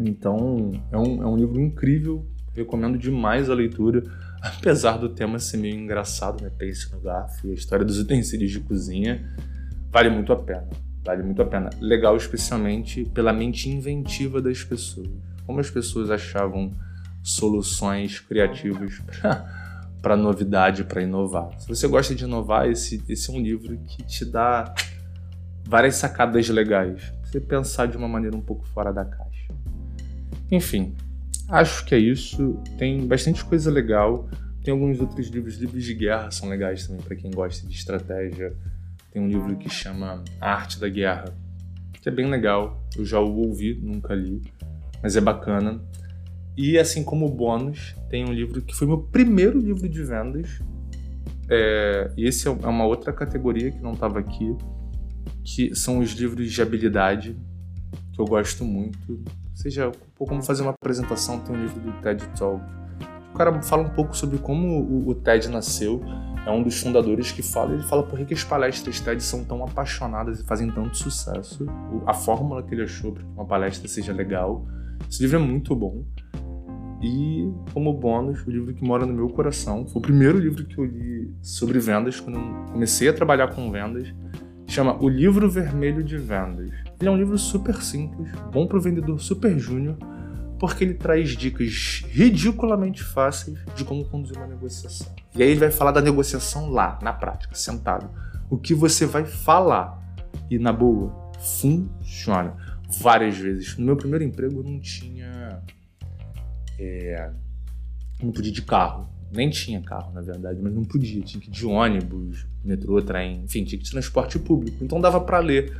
Então, 0.00 0.72
é 0.90 0.96
um, 0.96 1.22
é 1.22 1.26
um 1.26 1.36
livro 1.36 1.60
incrível, 1.60 2.26
recomendo 2.54 2.96
demais 2.96 3.50
a 3.50 3.54
leitura, 3.54 4.02
apesar 4.40 4.96
do 4.96 5.10
tema 5.10 5.38
ser 5.38 5.58
meio 5.58 5.76
engraçado, 5.76 6.42
né? 6.42 6.50
Pense 6.56 6.90
no 6.90 6.98
garfo 7.02 7.46
e 7.46 7.50
a 7.50 7.54
história 7.54 7.84
dos 7.84 7.98
utensílios 7.98 8.50
de 8.50 8.60
cozinha, 8.60 9.22
vale 9.90 10.08
muito 10.08 10.32
a 10.32 10.36
pena. 10.36 10.70
Vale 11.04 11.22
muito 11.22 11.42
a 11.42 11.44
pena. 11.44 11.68
Legal, 11.78 12.16
especialmente 12.16 13.04
pela 13.04 13.34
mente 13.34 13.68
inventiva 13.68 14.40
das 14.40 14.64
pessoas. 14.64 15.10
Como 15.44 15.60
as 15.60 15.68
pessoas 15.68 16.10
achavam 16.10 16.72
soluções 17.22 18.20
criativas 18.20 19.00
para 20.02 20.16
novidade, 20.16 20.84
para 20.84 21.02
inovar. 21.02 21.58
Se 21.60 21.68
você 21.68 21.86
gosta 21.86 22.14
de 22.14 22.24
inovar, 22.24 22.68
esse, 22.68 23.02
esse 23.08 23.30
é 23.30 23.32
um 23.32 23.40
livro 23.40 23.78
que 23.86 24.02
te 24.02 24.24
dá 24.24 24.74
várias 25.64 25.96
sacadas 25.96 26.48
legais. 26.48 27.12
Você 27.24 27.40
pensar 27.40 27.86
de 27.86 27.96
uma 27.96 28.08
maneira 28.08 28.36
um 28.36 28.40
pouco 28.40 28.66
fora 28.66 28.92
da 28.92 29.04
caixa. 29.04 29.54
Enfim, 30.50 30.94
acho 31.48 31.84
que 31.84 31.94
é 31.94 31.98
isso. 31.98 32.60
Tem 32.76 33.06
bastante 33.06 33.44
coisa 33.44 33.70
legal. 33.70 34.28
Tem 34.62 34.72
alguns 34.72 35.00
outros 35.00 35.28
livros, 35.28 35.56
livros 35.56 35.84
de 35.84 35.94
guerra 35.94 36.30
são 36.30 36.48
legais 36.48 36.86
também 36.86 37.02
para 37.02 37.16
quem 37.16 37.30
gosta 37.30 37.66
de 37.66 37.74
estratégia. 37.74 38.54
Tem 39.12 39.22
um 39.22 39.28
livro 39.28 39.56
que 39.56 39.68
chama 39.68 40.22
A 40.40 40.52
Arte 40.52 40.80
da 40.80 40.88
Guerra, 40.88 41.34
que 41.92 42.08
é 42.08 42.12
bem 42.12 42.28
legal. 42.28 42.82
Eu 42.96 43.04
já 43.04 43.20
o 43.20 43.36
ouvi, 43.36 43.78
nunca 43.82 44.14
li, 44.14 44.42
mas 45.02 45.16
é 45.16 45.20
bacana. 45.20 45.80
E 46.56 46.78
assim 46.78 47.02
como 47.02 47.28
bônus, 47.28 47.94
tem 48.10 48.24
um 48.24 48.32
livro 48.32 48.60
que 48.60 48.74
foi 48.74 48.86
meu 48.86 48.98
primeiro 48.98 49.58
livro 49.58 49.88
de 49.88 50.02
vendas. 50.02 50.60
É, 51.48 52.10
esse 52.16 52.46
é 52.46 52.50
uma 52.50 52.84
outra 52.84 53.12
categoria 53.12 53.70
que 53.70 53.80
não 53.80 53.92
estava 53.92 54.18
aqui, 54.18 54.54
que 55.44 55.74
são 55.74 55.98
os 55.98 56.10
livros 56.12 56.50
de 56.50 56.62
habilidade, 56.62 57.36
que 58.12 58.20
eu 58.20 58.26
gosto 58.26 58.64
muito. 58.64 59.22
Seja 59.54 59.90
como 60.18 60.42
fazer 60.42 60.62
uma 60.62 60.72
apresentação, 60.72 61.40
tem 61.40 61.56
um 61.56 61.60
livro 61.60 61.80
do 61.80 61.92
TED 62.00 62.26
Talk. 62.38 62.62
O 63.32 63.34
cara 63.34 63.62
fala 63.62 63.82
um 63.82 63.90
pouco 63.90 64.14
sobre 64.14 64.38
como 64.38 64.80
o, 64.80 65.08
o 65.08 65.14
TED 65.14 65.48
nasceu. 65.48 66.02
É 66.46 66.50
um 66.50 66.62
dos 66.62 66.80
fundadores 66.80 67.30
que 67.30 67.42
fala, 67.42 67.72
ele 67.72 67.84
fala 67.84 68.02
por 68.02 68.18
que, 68.18 68.26
que 68.26 68.34
as 68.34 68.44
palestras 68.44 69.00
TED 69.00 69.22
são 69.22 69.44
tão 69.44 69.64
apaixonadas 69.64 70.40
e 70.40 70.44
fazem 70.44 70.70
tanto 70.70 70.98
sucesso. 70.98 71.66
A 72.06 72.12
fórmula 72.12 72.62
que 72.62 72.74
ele 72.74 72.82
achou 72.82 73.12
para 73.12 73.22
que 73.22 73.28
uma 73.30 73.46
palestra 73.46 73.88
seja 73.88 74.12
legal. 74.12 74.66
Esse 75.08 75.22
livro 75.22 75.38
é 75.38 75.42
muito 75.42 75.74
bom. 75.74 76.04
E, 77.02 77.52
como 77.74 77.92
bônus, 77.92 78.46
o 78.46 78.50
livro 78.50 78.72
que 78.72 78.84
mora 78.84 79.04
no 79.04 79.12
meu 79.12 79.28
coração. 79.28 79.84
Foi 79.86 79.98
o 79.98 80.02
primeiro 80.02 80.38
livro 80.38 80.64
que 80.64 80.78
eu 80.78 80.84
li 80.84 81.34
sobre 81.42 81.80
vendas 81.80 82.20
quando 82.20 82.38
eu 82.38 82.72
comecei 82.72 83.08
a 83.08 83.12
trabalhar 83.12 83.48
com 83.48 83.70
vendas. 83.72 84.14
Chama 84.68 84.96
O 85.02 85.08
Livro 85.08 85.50
Vermelho 85.50 86.02
de 86.02 86.16
Vendas. 86.16 86.70
Ele 87.00 87.08
é 87.08 87.10
um 87.10 87.16
livro 87.16 87.36
super 87.36 87.74
simples, 87.82 88.30
bom 88.52 88.66
para 88.66 88.78
o 88.78 88.80
vendedor 88.80 89.20
super 89.20 89.58
júnior, 89.58 89.98
porque 90.58 90.84
ele 90.84 90.94
traz 90.94 91.30
dicas 91.30 92.04
ridiculamente 92.08 93.02
fáceis 93.02 93.58
de 93.74 93.84
como 93.84 94.04
conduzir 94.04 94.38
uma 94.38 94.46
negociação. 94.46 95.12
E 95.34 95.42
aí 95.42 95.50
ele 95.50 95.58
vai 95.58 95.72
falar 95.72 95.90
da 95.90 96.00
negociação 96.00 96.70
lá, 96.70 96.98
na 97.02 97.12
prática, 97.12 97.54
sentado. 97.56 98.08
O 98.48 98.56
que 98.56 98.72
você 98.72 99.04
vai 99.04 99.24
falar. 99.24 100.00
E 100.48 100.58
na 100.58 100.72
boa, 100.72 101.12
funciona. 101.60 102.54
Várias 103.00 103.36
vezes. 103.36 103.76
No 103.76 103.86
meu 103.86 103.96
primeiro 103.96 104.24
emprego 104.24 104.60
eu 104.60 104.64
não 104.64 104.78
tinha 104.78 105.60
é, 106.82 107.30
não 108.22 108.32
podia 108.32 108.52
de 108.52 108.62
carro. 108.62 109.08
Nem 109.32 109.48
tinha 109.48 109.80
carro, 109.80 110.12
na 110.12 110.20
verdade, 110.20 110.60
mas 110.62 110.74
não 110.74 110.84
podia. 110.84 111.22
Tinha 111.22 111.40
que 111.40 111.48
ir 111.48 111.52
de 111.52 111.64
ônibus, 111.64 112.46
metrô, 112.64 113.00
trem, 113.00 113.44
enfim, 113.44 113.64
tinha 113.64 113.78
que 113.78 113.84
ir 113.84 113.88
de 113.88 113.90
transporte 113.90 114.38
público. 114.38 114.84
Então 114.84 115.00
dava 115.00 115.20
para 115.20 115.38
ler 115.38 115.74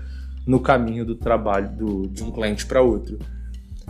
no 0.47 0.59
caminho 0.59 1.05
do 1.05 1.15
trabalho 1.15 1.71
do, 1.77 2.09
de 2.09 2.23
um 2.23 2.31
cliente 2.31 2.67
para 2.67 2.81
outro. 2.81 3.19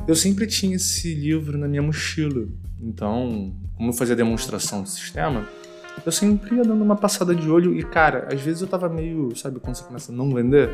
Eu 0.06 0.16
sempre 0.16 0.46
tinha 0.46 0.76
esse 0.76 1.14
livro 1.14 1.56
na 1.56 1.68
minha 1.68 1.82
mochila. 1.82 2.46
Então, 2.80 3.54
como 3.76 3.90
eu 3.90 3.92
fazia 3.92 4.16
demonstração 4.16 4.82
do 4.82 4.88
sistema, 4.88 5.46
eu 6.04 6.10
sempre 6.10 6.56
ia 6.56 6.64
dando 6.64 6.82
uma 6.82 6.96
passada 6.96 7.34
de 7.34 7.48
olho 7.48 7.78
e, 7.78 7.82
cara, 7.84 8.28
às 8.32 8.40
vezes 8.40 8.62
eu 8.62 8.68
tava 8.68 8.88
meio, 8.88 9.34
sabe, 9.36 9.60
quando 9.60 9.76
você 9.76 9.84
começa 9.84 10.10
a 10.10 10.14
não 10.14 10.34
vender? 10.34 10.70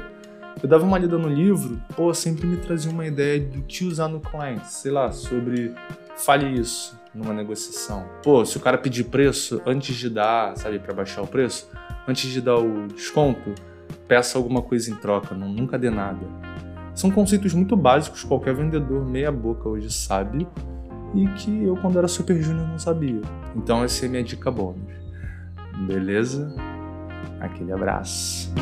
Eu 0.63 0.69
dava 0.69 0.85
uma 0.85 0.99
lida 0.99 1.19
no 1.19 1.29
livro, 1.29 1.81
pô, 1.95 2.13
sempre 2.15 2.47
me 2.47 2.57
trazia 2.57 2.91
uma 2.91 3.07
ideia 3.07 3.39
do 3.39 3.63
que 3.63 3.85
usar 3.85 4.09
no 4.09 4.21
cliente, 4.21 4.73
sei 4.73 4.91
lá, 4.91 5.13
sobre 5.13 5.75
fale 6.19 6.47
isso 6.59 6.99
numa 7.15 7.33
negociação. 7.33 8.07
Pô, 8.23 8.45
se 8.45 8.57
o 8.57 8.61
cara 8.61 8.79
pedir 8.79 9.05
preço 9.05 9.61
antes 9.67 9.97
de 9.97 10.11
dar, 10.11 10.57
sabe, 10.57 10.79
para 10.79 10.95
baixar 10.95 11.23
o 11.23 11.27
preço, 11.27 11.71
antes 12.07 12.31
de 12.31 12.41
dar 12.41 12.57
o 12.57 12.87
desconto, 12.89 13.55
peça 14.07 14.39
alguma 14.39 14.63
coisa 14.63 14.91
em 14.91 14.95
troca, 14.95 15.35
não, 15.35 15.49
nunca 15.49 15.79
dê 15.79 15.91
nada. 15.91 16.27
São 16.95 17.11
conceitos 17.11 17.55
muito 17.55 17.77
básicos, 17.77 18.25
qualquer 18.25 18.55
vendedor 18.55 19.09
meia 19.09 19.31
boca 19.31 19.69
hoje 19.69 19.93
sabe 19.93 20.47
e 21.15 21.27
que 21.29 21.65
eu 21.65 21.77
quando 21.77 21.99
era 21.99 22.09
super 22.09 22.41
júnior 22.43 22.67
não 22.67 22.79
sabia. 22.79 23.21
Então 23.55 23.83
essa 23.85 24.05
é 24.05 24.09
minha 24.09 24.23
dica 24.23 24.51
bônus. 24.51 24.93
Beleza? 25.87 26.53
Aquele 27.41 27.73
abraço. 27.73 28.53